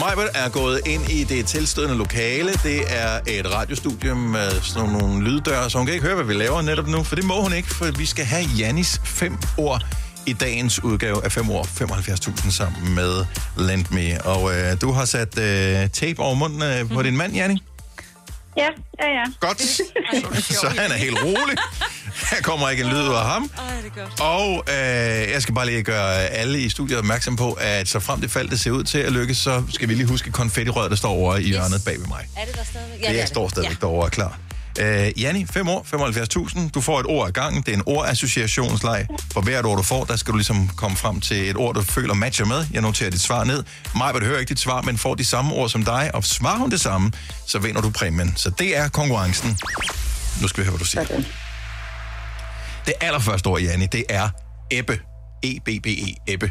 [0.00, 2.52] Majbert er gået ind i det tilstødende lokale.
[2.52, 6.34] Det er et radiostudie med sådan nogle lyddøre, så hun kan ikke høre, hvad vi
[6.34, 9.86] laver netop nu, for det må hun ikke, for vi skal have Janis fem ord
[10.26, 13.24] i dagens udgave af 5 år 75.000 sammen med
[13.56, 14.24] Lend Me.
[14.24, 17.62] Og øh, du har sat øh, tape over munden øh, på din mand, Janni.
[18.56, 18.68] Ja,
[19.00, 19.24] ja, ja.
[19.40, 19.60] Godt.
[20.62, 21.56] Så han er helt rolig.
[22.30, 23.50] Her kommer ikke en lyd ud af ham.
[24.20, 24.74] Og øh,
[25.32, 28.48] jeg skal bare lige gøre alle i studiet opmærksom på, at så frem det fald,
[28.48, 31.36] det ser ud til at lykkes, så skal vi lige huske konfettirøret, der står over
[31.36, 32.28] i hjørnet bag ved mig.
[32.36, 33.02] Er det der stadigvæk?
[33.02, 33.86] Ja, det, det står stadigvæk ja.
[33.86, 34.38] derovre klar.
[34.80, 35.86] Uh, Janni, 5 år,
[36.58, 36.70] 75.000.
[36.70, 37.62] Du får et ord ad gangen.
[37.62, 39.06] Det er en ordassociationsleg.
[39.32, 41.82] For hvert ord, du får, der skal du ligesom komme frem til et ord, du
[41.82, 42.66] føler matcher med.
[42.72, 43.64] Jeg noterer dit svar ned.
[43.96, 46.58] Mig vil høre ikke dit svar, men får de samme ord som dig, og svarer
[46.58, 47.12] hun det samme,
[47.46, 48.32] så vinder du præmien.
[48.36, 49.58] Så det er konkurrencen.
[50.42, 51.04] Nu skal vi høre, hvad du siger.
[52.86, 54.28] Det allerførste ord, Janni, det er
[54.70, 55.00] ebbe.
[55.42, 56.50] E-B-B-E, ebbe.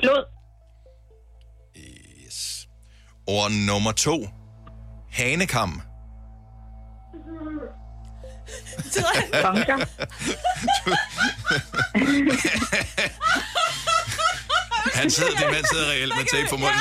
[0.00, 0.31] Flod.
[3.26, 4.28] Ord nummer to.
[5.10, 5.82] Hanekam.
[9.42, 9.86] Bunker.
[14.94, 16.78] Han sidder, din mand sidder reelt med tape på munden.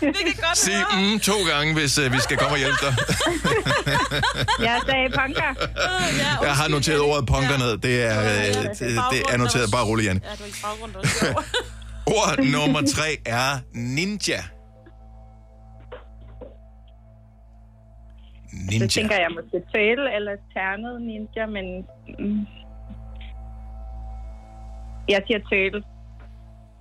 [0.00, 2.94] Det kan godt Sig mm, to gange, hvis uh, vi skal komme og hjælpe dig.
[4.60, 5.68] Jeg sagde punker.
[6.42, 7.78] Jeg har noteret ordet punker ned.
[7.78, 8.78] Det er, øh, det,
[9.12, 9.70] det er noteret.
[9.70, 10.20] Bare rolig, Jan.
[10.24, 10.94] Ja, du er ikke baggrund.
[12.06, 14.44] Ord nummer tre er ninja.
[18.66, 18.86] Så Ninja.
[18.86, 21.66] tænker jeg måske tøl eller ternet ninja, men...
[22.18, 22.46] Mm.
[25.08, 25.84] Jeg siger tøl.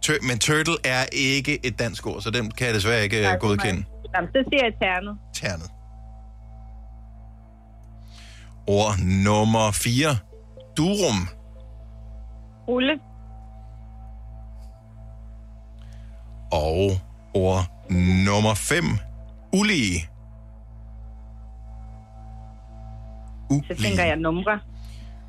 [0.02, 3.34] Tø- men turtle er ikke et dansk ord, så den kan jeg desværre ikke Nej,
[3.36, 3.84] uh, godkende.
[4.16, 5.18] Jamen, så siger jeg ternet.
[5.34, 5.70] Ternet.
[8.68, 8.94] Ord
[9.28, 10.18] nummer 4.
[10.78, 11.20] Durum.
[12.68, 13.00] Rulle.
[16.52, 16.92] Og
[17.34, 17.64] ord
[18.26, 18.84] nummer 5.
[19.54, 20.10] Ulige.
[23.50, 24.60] Så tænker jeg numre.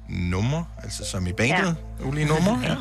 [0.09, 1.77] Nummer, altså som i bandet.
[2.01, 2.05] Ja.
[2.07, 2.77] Ulige nummer, ja.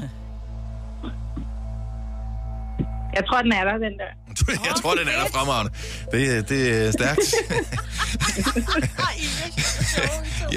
[3.15, 4.11] Jeg tror, den er der, den der.
[4.65, 5.71] Jeg tror, den er der fremragende.
[6.11, 7.19] Det, det er stærkt.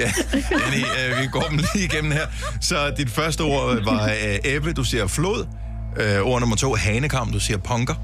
[0.01, 0.11] ja,
[0.51, 2.25] Jenny, øh, vi går dem lige igennem her.
[2.61, 5.47] Så dit første ord var øh, æble, du siger flod.
[5.97, 7.95] Øh, ord nummer to, hanekam, du siger punker.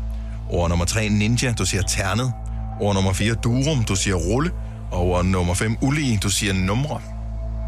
[0.49, 2.33] Ord nummer tre, ninja, du siger ternet.
[2.81, 4.51] Ord nummer fire, durum, du siger rulle.
[4.95, 7.01] Og ord nummer fem, ulige, du siger numre.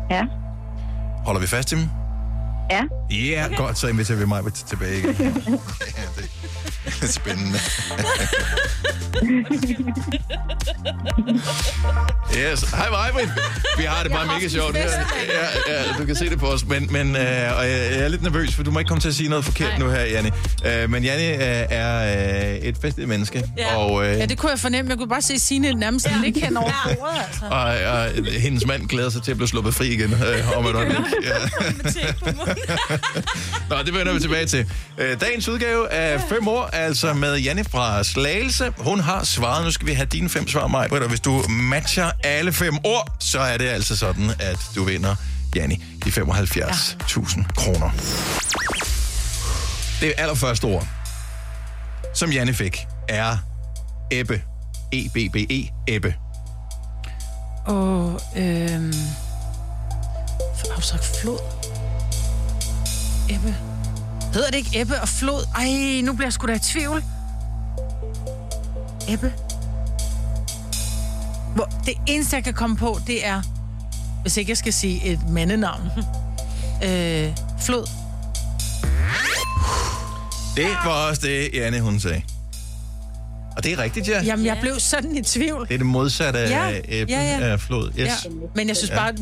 [0.09, 0.23] Ja.
[1.25, 1.89] Holder vi fast i dem?
[2.71, 2.83] Ja.
[3.11, 3.57] Ja, yeah, okay.
[3.57, 5.15] godt, så inviterer vi mig tilbage igen.
[5.97, 6.03] ja,
[6.85, 7.59] det er spændende.
[12.37, 12.61] yes.
[12.61, 13.29] Hej, Majbrit.
[13.77, 14.83] Vi har det bare mega sjovt her.
[14.87, 16.65] Ja, ja, du kan se det på os.
[16.65, 19.07] Men, men øh, og jeg, jeg er lidt nervøs, for du må ikke komme til
[19.07, 19.79] at sige noget forkert Nej.
[19.79, 20.31] nu her, Janne.
[20.65, 23.43] Øh, men Janne øh, er øh, et festligt menneske.
[23.57, 23.75] Ja.
[23.75, 24.89] Og, øh, ja, det kunne jeg fornemme.
[24.89, 26.11] Jeg kunne bare se Signe nærmest ja.
[26.23, 27.45] ligge hen over bordet, altså.
[27.45, 28.09] og, og
[28.39, 30.97] hendes mand glæder sig til at blive sluppet fri igen øh, om et øjeblik.
[31.23, 31.33] Ja.
[33.69, 34.71] Nå, det vender vi tilbage til.
[34.97, 38.73] Øh, dagens udgave af fem år, altså med Janne fra Slagelse.
[38.77, 39.65] Hun har svaret.
[39.65, 43.15] Nu skal vi have dine fem svar, Maj, og hvis du matcher alle fem ord,
[43.19, 45.15] så er det altså sådan, at du vinder,
[45.55, 47.89] Janne, de 75.000 kroner.
[50.01, 50.87] Det allerførste ord,
[52.13, 53.37] som Janne fik, er
[54.11, 54.41] ebbe.
[54.91, 56.15] E-B-B-E, Ebbe.
[57.65, 58.93] Og, øhm...
[60.69, 61.39] Har du sagt flod?
[63.29, 63.55] Ebbe.
[64.33, 65.45] Hedder det ikke Ebbe og flod?
[65.55, 67.03] Ej, nu bliver jeg sgu da i tvivl.
[69.09, 69.33] Ebbe.
[71.55, 73.41] Hvor, det eneste, jeg kan komme på, det er,
[74.21, 75.91] hvis ikke jeg skal sige et mandenavn.
[76.85, 77.87] øh, flod.
[80.55, 82.21] Det var også det, Janne, hun sagde.
[83.57, 84.21] Og det er rigtigt, ja.
[84.23, 85.67] Jamen, jeg blev sådan i tvivl.
[85.67, 87.39] Det er det modsatte Ja, af æble ja, ja.
[87.51, 87.91] af flod.
[87.99, 88.07] Yes.
[88.07, 88.29] Ja.
[88.55, 88.95] Men jeg synes Ja.
[88.95, 89.13] bare,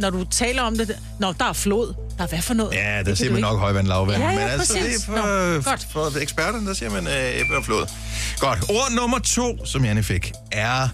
[0.00, 2.74] når du taler om det, når der er flod, der er hvad for noget?
[2.74, 3.48] Ja, Det der siger man ikke.
[3.48, 4.22] nok højvand, lavvand.
[4.22, 5.02] Ja, ja, Men altså, det præcis.
[5.02, 5.16] er for,
[5.56, 5.86] Nå, godt.
[5.90, 7.86] for eksperterne, der siger man øh, og flod.
[8.38, 8.58] Godt.
[8.70, 10.88] Ord nummer to, som Janne fik, er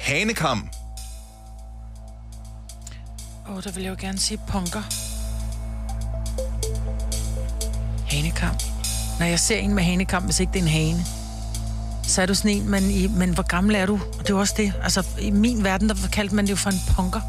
[0.00, 0.68] hanekam.
[3.48, 4.82] Åh, oh, der vil jeg jo gerne sige punker.
[8.10, 8.54] Hanekam.
[9.18, 11.04] Når jeg ser en med hanekam, hvis ikke det er en hane,
[12.02, 13.92] så er du sådan en, men, i, men hvor gammel er du?
[13.94, 14.72] Og det er jo også det.
[14.82, 17.20] Altså, i min verden, der kaldte man det jo for en punker.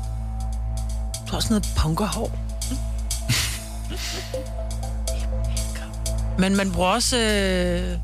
[1.35, 2.31] Har også noget punkerhår.
[6.39, 7.17] men man bruger også...
[7.17, 7.97] Øh,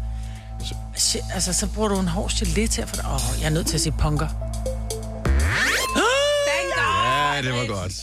[1.33, 3.05] altså, så bruger du en hård gelé til at få det.
[3.05, 4.27] Åh, oh, jeg er nødt til at sige punker.
[6.77, 7.93] Ja, det var godt.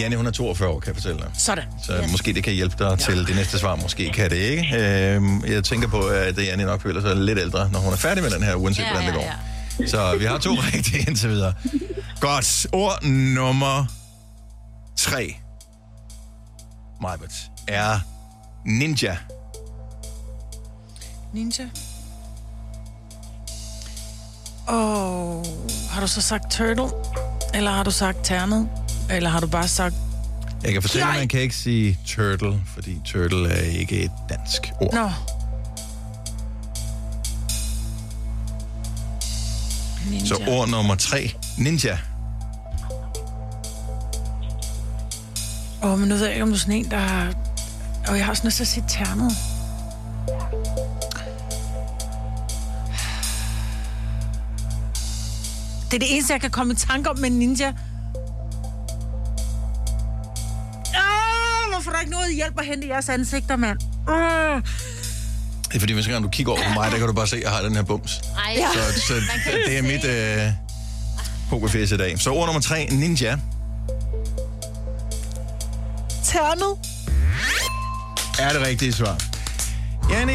[0.00, 1.30] Janne, hun er 42 år, kan jeg fortælle dig.
[1.38, 1.64] Sådan.
[1.82, 2.12] Så yes.
[2.12, 3.76] måske det kan hjælpe dig til det næste svar.
[3.76, 4.76] Måske kan det ikke.
[4.76, 8.22] Øhm, jeg tænker på, at Janne nok føler sig lidt ældre, når hun er færdig
[8.22, 9.26] med den her, uanset Ja, hvordan det ja,
[9.78, 9.88] går.
[9.88, 11.52] Så vi har to rigtige indtil videre.
[12.20, 12.66] Godt.
[12.72, 13.86] Ord nummer
[15.04, 15.36] tre.
[17.00, 18.00] Majbert er
[18.64, 19.16] ninja.
[21.32, 21.68] Ninja.
[24.68, 25.44] Åh, oh,
[25.90, 26.90] har du så sagt turtle?
[27.54, 28.68] Eller har du sagt ternet?
[29.10, 29.94] Eller har du bare sagt...
[30.62, 34.72] Jeg kan fortælle, at man kan ikke sige turtle, fordi turtle er ikke et dansk
[34.80, 34.94] ord.
[34.94, 35.10] Nå.
[40.10, 40.26] Ninja.
[40.26, 41.98] Så ord nummer tre, ninja.
[45.84, 47.26] Åh, oh, men nu ved jeg ikke, om du er sådan en, der har...
[48.06, 49.32] Åh, oh, jeg har også lyst til at sige ternet.
[55.90, 57.66] Det er det eneste, jeg kan komme i tanke om med ninja.
[57.66, 57.74] Ah,
[61.72, 63.78] hvorfor er der ikke noget hjælp at hente i jeres ansigter, mand?
[64.08, 64.62] Ah.
[65.68, 67.42] Det er fordi, hvis du kigger over på mig, der kan du bare se, at
[67.42, 68.20] jeg har den her bums.
[68.46, 69.14] Ej, Så, så
[69.66, 70.52] det er mit øh,
[71.50, 72.18] pokerfæs i dag.
[72.18, 73.38] Så ord nummer tre, ninja.
[76.34, 76.78] Ternet.
[78.38, 79.16] Er det rigtige svar.
[80.10, 80.32] Janne,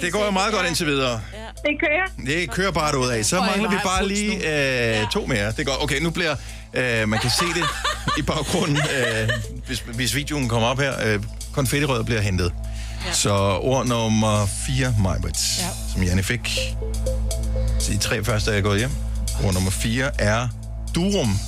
[0.00, 1.20] det går jo meget godt indtil videre.
[1.42, 2.26] Det kører.
[2.26, 3.24] Det kører bare ud af.
[3.24, 5.52] Så er mangler vi bare lige øh, to mere.
[5.52, 5.82] Det godt.
[5.82, 6.36] Okay, nu bliver...
[6.74, 7.64] Øh, man kan se det
[8.18, 9.30] i baggrunden, øh,
[9.66, 11.06] hvis, hvis videoen kommer op her.
[11.06, 11.22] Øh,
[11.52, 12.52] konfettirød bliver hentet.
[13.06, 13.12] Ja.
[13.12, 15.64] Så ord nummer 4, Majbrit, ja.
[15.92, 16.50] som Janne fik.
[17.78, 18.90] Så de tre første er gået hjem.
[19.44, 20.48] Ord nummer 4 er
[20.94, 21.38] durum.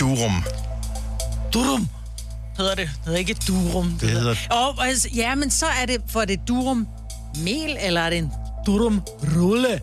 [0.00, 0.44] Durum.
[1.54, 1.88] Durum.
[2.56, 2.86] Hedder det.
[2.86, 3.98] Det hedder ikke durum.
[4.00, 4.34] Det hedder...
[4.50, 6.86] Oh, altså, ja, men så er det, for det durum
[7.36, 8.32] mel, eller er det en
[8.66, 9.02] durum
[9.36, 9.80] rulle?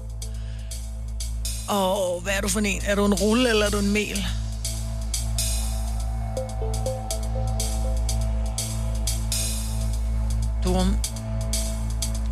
[1.67, 2.81] Og oh, hvad er du for en?
[2.85, 4.25] Er du en rulle, eller er du en mel?
[10.63, 10.95] Durum.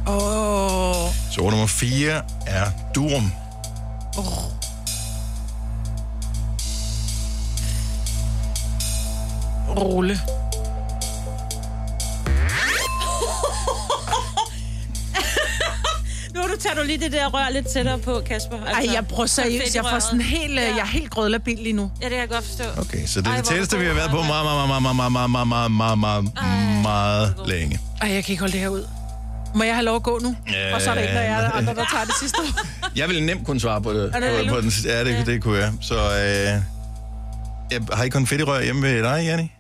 [0.08, 1.06] Åh.
[1.06, 1.14] Oh.
[1.32, 3.32] Så nummer 4 er durum.
[4.18, 4.59] Oh.
[9.80, 10.20] Rulle.
[16.36, 18.58] Nu du tager du lige det der rør lidt tættere på, Kasper.
[18.68, 19.76] Altså, Ej, jeg prøver seriøst.
[19.76, 20.62] Jeg får sådan helt, ja.
[20.62, 21.92] jeg er helt grødlabil lige nu.
[22.02, 22.64] Ja, det kan jeg godt forstå.
[22.78, 25.12] Okay, så det er Ej, det tætteste, vi har været på meget, meget, meget, meget,
[25.12, 27.80] meget, meget, meget, meget, meget, meget længe.
[28.02, 28.86] Ej, jeg kan ikke holde det her ud.
[29.56, 30.36] Må jeg have lov at gå nu?
[30.52, 30.76] Ja.
[30.76, 32.62] Og så er der ikke der er andre, der tager det sidste år.
[33.00, 34.12] Jeg ville nemt kunne svare på det.
[34.16, 35.74] Er det på, det på den, ja, det, det kunne jeg.
[35.82, 36.62] Så øh,
[37.72, 39.52] jeg har I konfettirør hjemme ved dig, Janni?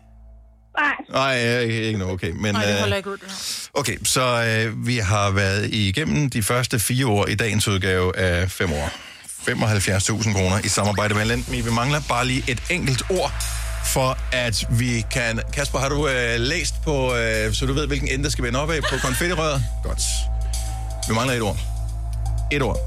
[0.80, 0.96] Nej.
[1.10, 2.32] Nej, ikke, ikke noget, okay.
[2.32, 3.18] Men, Nej, det øh, holder ikke ud.
[3.18, 3.70] det her.
[3.80, 8.52] Okay, så øh, vi har været igennem de første fire år i dagens udgave af
[8.52, 8.92] fem år.
[9.40, 11.44] 75.000 kroner i samarbejde med Lend.
[11.64, 13.34] Vi mangler bare lige et enkelt ord,
[13.86, 15.40] for at vi kan...
[15.54, 18.60] Kasper, har du øh, læst på, øh, så du ved, hvilken ende der skal vende
[18.60, 19.64] op af på konfettirøret?
[19.84, 20.02] Godt.
[21.08, 21.58] Vi mangler et ord.
[22.52, 22.78] Et ord.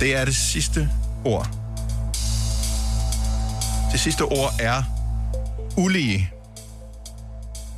[0.00, 0.88] Det er det sidste
[1.24, 1.48] ord.
[3.92, 4.82] Det sidste ord er
[5.76, 6.30] ulige.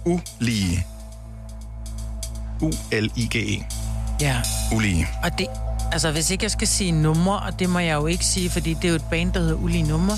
[0.05, 0.86] Ulige.
[2.61, 3.64] U-L-I-G-E.
[4.20, 4.36] Ja.
[4.74, 5.09] Ulige.
[5.24, 5.47] Og det,
[5.93, 8.74] altså hvis ikke jeg skal sige numre, og det må jeg jo ikke sige, fordi
[8.74, 10.16] det er jo et band, der hedder Ulige Numre,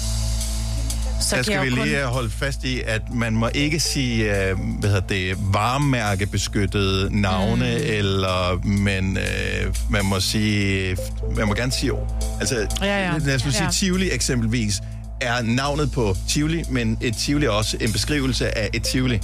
[1.31, 4.49] der kan skal vi kun- lige øh, holde fast i, at man må ikke sige,
[4.49, 7.83] øh, hvad hedder det, varemærkebeskyttede navne, mm.
[7.85, 10.97] eller men, øh, man må sige,
[11.37, 11.93] man må gerne sige,
[12.41, 13.19] altså, Ja, ja.
[13.19, 13.71] lad os sige, Ja.
[13.71, 14.81] Tivoli eksempelvis
[15.21, 19.21] er navnet på Tivoli, men et Tivoli er også en beskrivelse af et Tivoli.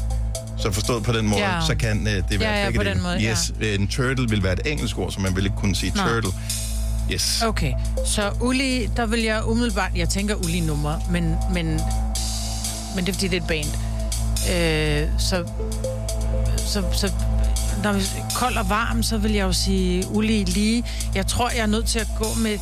[0.59, 1.61] Så forstået på den måde, Ja.
[1.67, 3.31] så kan øh, det være Ja, ja, begge på den måde, ja.
[3.31, 6.09] yes, en turtle vil være et engelsk ord, så man vil ikke kunne sige Nej.
[6.09, 6.31] turtle.
[7.13, 7.43] Yes.
[7.43, 7.73] Okay,
[8.07, 11.67] så Uli, der vil jeg umiddelbart, jeg tænker Uli nummer, men, men,
[12.95, 13.67] men det er fordi, det er et band.
[14.53, 15.45] Øh, så,
[16.57, 17.13] så, så
[17.83, 18.03] når vi
[18.35, 20.85] kold og varm, så vil jeg jo sige Uli lige.
[21.15, 22.59] Jeg tror, jeg er nødt til at gå med,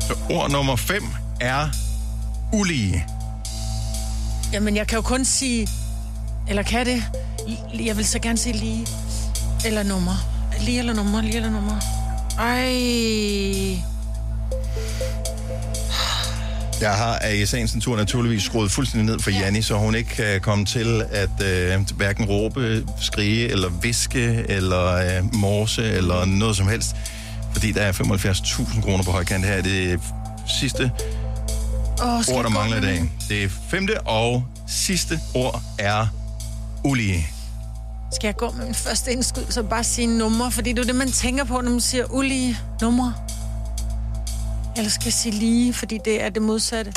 [0.00, 1.02] Så ord nummer 5
[1.40, 1.68] er
[2.52, 3.06] ulige.
[4.52, 5.68] jamen jeg kan jo kun sige,
[6.48, 7.02] eller kan det?
[7.84, 8.86] Jeg vil så gerne sige lige,
[9.66, 10.14] eller nummer.
[10.60, 11.80] Lige eller nummer, lige eller nummer.
[12.38, 13.82] Ej.
[16.80, 19.38] Jeg har af i sagens natur naturligvis skruet fuldstændig ned for ja.
[19.38, 24.94] Janni, så hun ikke kan komme til at øh, hverken råbe, skrige, eller viske, eller
[24.94, 26.96] øh, morse, eller noget som helst.
[27.52, 29.62] Fordi der er 75.000 kroner på højkant her.
[29.62, 30.00] Det
[30.60, 30.90] sidste
[31.96, 33.10] Skal ord, der mangler i dag.
[33.28, 36.06] Det femte og sidste ord er
[36.84, 37.26] ulige.
[38.12, 40.50] Skal jeg gå med min første indskud, så bare sige nummer?
[40.50, 43.14] Fordi det er det, man tænker på, når man siger ulige numre.
[44.76, 46.92] Eller skal jeg sige lige, fordi det er det modsatte?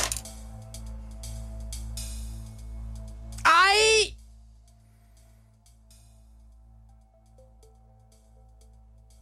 [3.46, 4.14] Ej!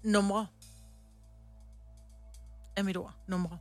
[0.04, 0.48] Numre.
[2.76, 3.14] Er mit ord.
[3.28, 3.58] Numre.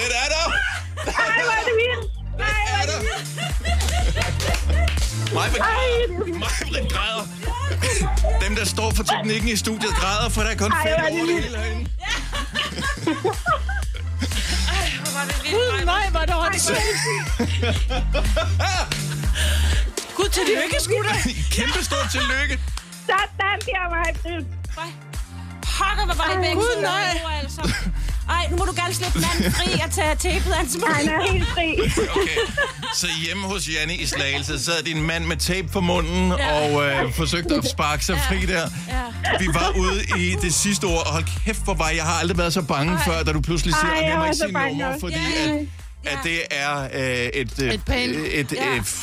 [0.00, 0.46] Det er der!
[1.06, 2.04] Ej, hvor er det vildt!
[2.38, 3.30] Nej, hvor er det vildt!
[5.34, 5.48] Mig
[6.90, 7.24] græder.
[8.42, 11.06] Dem, der står for teknikken i studiet, græder, for der er kun Ej, fem hvor
[11.06, 11.90] er det hele herinde.
[15.50, 16.54] Gud, nej, hvor er det hårdt.
[20.16, 20.76] Gud, tillykke,
[21.08, 21.14] da.
[21.56, 22.60] Kæmpe stort tillykke.
[23.06, 23.54] Sådan der,
[24.76, 24.90] mig.
[25.62, 26.54] Pokker, hvor var det væk.
[26.54, 27.40] Gud, nej.
[27.42, 27.62] Altså.
[28.30, 30.92] Ej, nu må du gerne slippe manden fri og tage tapet af hans mund.
[30.94, 31.74] Han er helt fri.
[32.10, 32.36] Okay.
[32.94, 36.52] Så hjemme hos Janne i Slagelse sad din mand med tape på munden Ja.
[36.60, 38.68] og øh, forsøgte at sparke sig fri der.
[38.88, 39.38] Ja.
[39.40, 42.04] Vi var ude i det sidste ord, og hold kæft hvor var jeg.
[42.04, 43.04] Har aldrig været så bange Ej.
[43.04, 45.14] før, da du pludselig siger, at jeg må ikke så sige nummer, fordi
[45.46, 45.50] Ja.
[46.10, 48.76] at, at det er øh, et, øh, Et pænt- et, Ja.
[48.76, 48.96] et,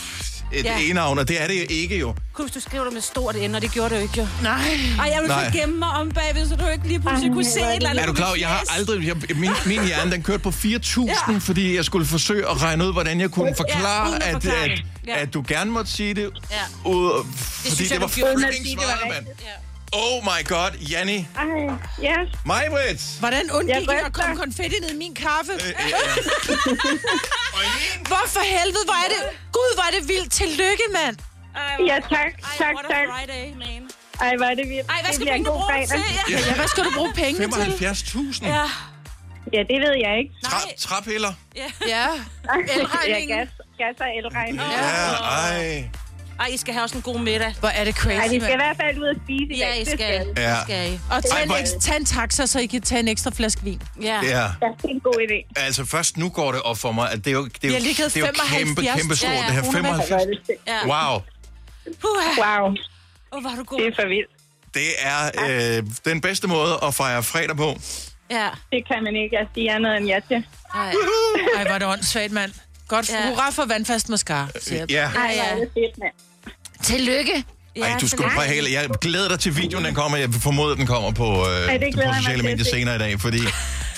[0.51, 0.79] et Ja.
[0.79, 2.15] e-navn, og det er det jo ikke jo.
[2.33, 4.27] Kunne du skrive det med stort N, og det gjorde det jo ikke, jo.
[4.43, 4.53] Nej.
[4.99, 5.45] Ej, jeg vil Nej.
[5.51, 7.75] så gemme mig om bagved, så du ikke lige pludselig Ej, kunne se et det
[7.75, 8.33] eller andet Er du klar?
[8.39, 9.07] Jeg har aldrig...
[9.07, 11.37] Jeg, min, min hjerne, den kørte på 4.000, ja.
[11.39, 14.69] fordi jeg skulle forsøge at regne ud, hvordan jeg kunne forklare, uden at at, at,
[14.69, 14.83] det.
[15.07, 15.21] Ja.
[15.21, 16.89] at du gerne måtte sige det, Ja.
[16.89, 19.25] ud, fordi synes det, var freaking det smart, mand.
[19.27, 19.47] rigtigt.
[19.93, 21.27] Oh my god, Janni.
[21.37, 21.45] Ej,
[22.01, 22.15] ja.
[22.45, 23.01] Majbrit.
[23.19, 24.21] Hvordan undgik Jeg jeg at ryster.
[24.21, 25.51] komme konfetti ned i min kaffe?
[25.53, 25.97] Øh, øh, ja.
[28.09, 29.21] Hvor for helvede, hvor er det...
[29.57, 30.31] Gud, hvor er det vildt.
[30.31, 31.15] Tillykke, mand.
[31.55, 33.07] Ej, Ja, tak, Ej, tak, what a tak.
[33.13, 33.89] Friday, man.
[34.21, 34.87] Ej, hvor er det vildt.
[34.91, 35.87] Ej, hvad skal pengene fredag.
[35.87, 35.99] til?
[36.29, 36.39] Ja.
[36.49, 37.85] Ja, hvad skal du bruge pengene til?
[37.85, 38.47] 75.000.
[38.47, 38.65] Ja.
[39.53, 40.31] Ja, det ved jeg ikke.
[40.43, 41.33] Tra, trapiller.
[41.55, 41.69] Ja.
[41.87, 42.07] Ja.
[42.67, 43.37] Ja, Elregningen.
[43.37, 44.61] gas, gas og elregning.
[44.71, 45.89] Ja, ej.
[46.39, 47.55] Ej, I skal have også en god middag.
[47.59, 49.65] Hvor er det crazy, Ej, vi skal i hvert fald ud og spise i Ja,
[49.65, 49.75] dag.
[49.81, 50.25] I Det skal.
[50.35, 50.41] vi.
[50.41, 50.49] Ja.
[50.49, 50.99] Det skal I.
[51.11, 53.63] Og tag en, hvor- ekstra, tag en taxa, så I kan tage en ekstra flaske
[53.63, 53.81] vin.
[54.01, 54.05] Ja.
[54.07, 54.19] Ja.
[54.21, 54.43] Ja,
[54.77, 55.51] det er en god idé.
[55.55, 57.67] Altså først nu går det op for mig, at det er jo, det er Vi
[57.67, 59.01] jo, har lige givet det er jo kæmpe, 75.
[59.01, 59.61] kæmpe stort, Ja, ja, det her.
[59.61, 59.89] kroner med.
[59.89, 60.09] 75.
[60.09, 60.59] Hvor er det fedt.
[60.67, 60.79] Ja.
[61.11, 61.21] Wow.
[62.01, 62.29] Puha.
[62.61, 62.75] Wow,
[63.41, 63.79] hvor er du god.
[63.79, 64.31] det er for vildt.
[64.73, 65.21] Det er
[65.77, 67.79] øh, den bedste måde at fejre fredag på.
[68.31, 68.49] Ja.
[68.71, 70.45] Det kan man ikke at sige andet end ja til.
[70.75, 70.83] Ej.
[71.55, 72.51] Ej, hvor er det åndssvagt, mand.
[72.87, 73.29] Godt, Ja.
[73.29, 74.47] hurra for vandfast mascara.
[74.61, 74.89] siger jeg.
[74.89, 75.05] Ja.
[75.19, 75.55] Ej,
[75.97, 76.13] mand.
[76.83, 77.43] Tillykke.
[77.75, 78.71] Ej, du skulle bare helt...
[78.71, 80.17] Jeg glæder dig til videoen, den kommer.
[80.17, 82.69] Jeg formoder, den kommer på, øh, det på jeg sociale at medier se.
[82.71, 83.39] senere i dag, fordi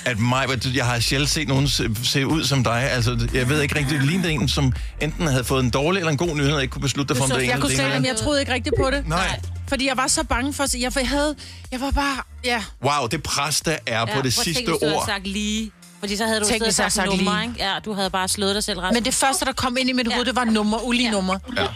[0.04, 2.90] at mig, jeg har sjældent set nogen se, se ud som dig.
[2.90, 6.10] Altså, jeg ved ikke rigtigt, det lignede en, som enten havde fået en dårlig eller
[6.10, 7.82] en god nyhed, og ikke kunne beslutte dig for, om det ene jeg kunne se,
[7.82, 9.08] jeg troede ikke rigtigt på det.
[9.08, 9.40] Nej.
[9.68, 10.66] Fordi jeg var så bange for...
[10.78, 11.36] Jeg, jeg havde...
[11.72, 12.16] Jeg var bare...
[12.44, 12.62] Ja.
[12.84, 15.02] Wow, det pres, der er på det at sidste du ord.
[15.06, 15.70] sagt lige.
[16.00, 17.50] Fordi så havde du Tænk, siddet og sagt, nummer, lige.
[17.52, 17.64] ikke?
[17.64, 18.94] Ja, du havde bare slået dig selv resten.
[18.94, 21.10] Men det første, der kom ind i mit hoved, det var nummer, ulige ja.
[21.10, 21.38] nummer.
[21.56, 21.66] Ja.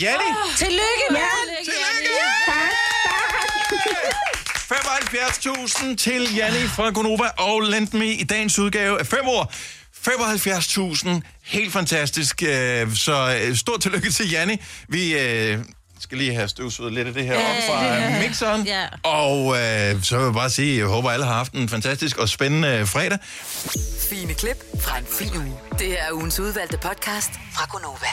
[0.00, 0.24] Janni,
[0.56, 1.22] Tillykke, mand!
[1.64, 2.10] tillykke!
[2.46, 2.54] Tak,
[3.04, 4.14] tak.
[4.72, 9.52] 75.000 til Janni fra Gonova og Lend Me i dagens udgave af 5 år.
[10.08, 11.20] 75.000.
[11.44, 12.42] Helt fantastisk.
[12.42, 14.56] Øh, Så øh, stort tillykke til Janni.
[14.88, 15.58] Vi øh,
[16.04, 18.18] skal lige have støvsuget lidt af det her op fra ja.
[18.22, 18.66] mixeren.
[18.66, 18.84] Ja.
[19.02, 22.28] Og øh, så vil jeg bare sige, jeg håber, alle har haft en fantastisk og
[22.28, 23.18] spændende øh, fredag.
[24.10, 25.58] Fine klip fra en fin uge.
[25.78, 28.06] Det er ugens udvalgte podcast fra Gonova.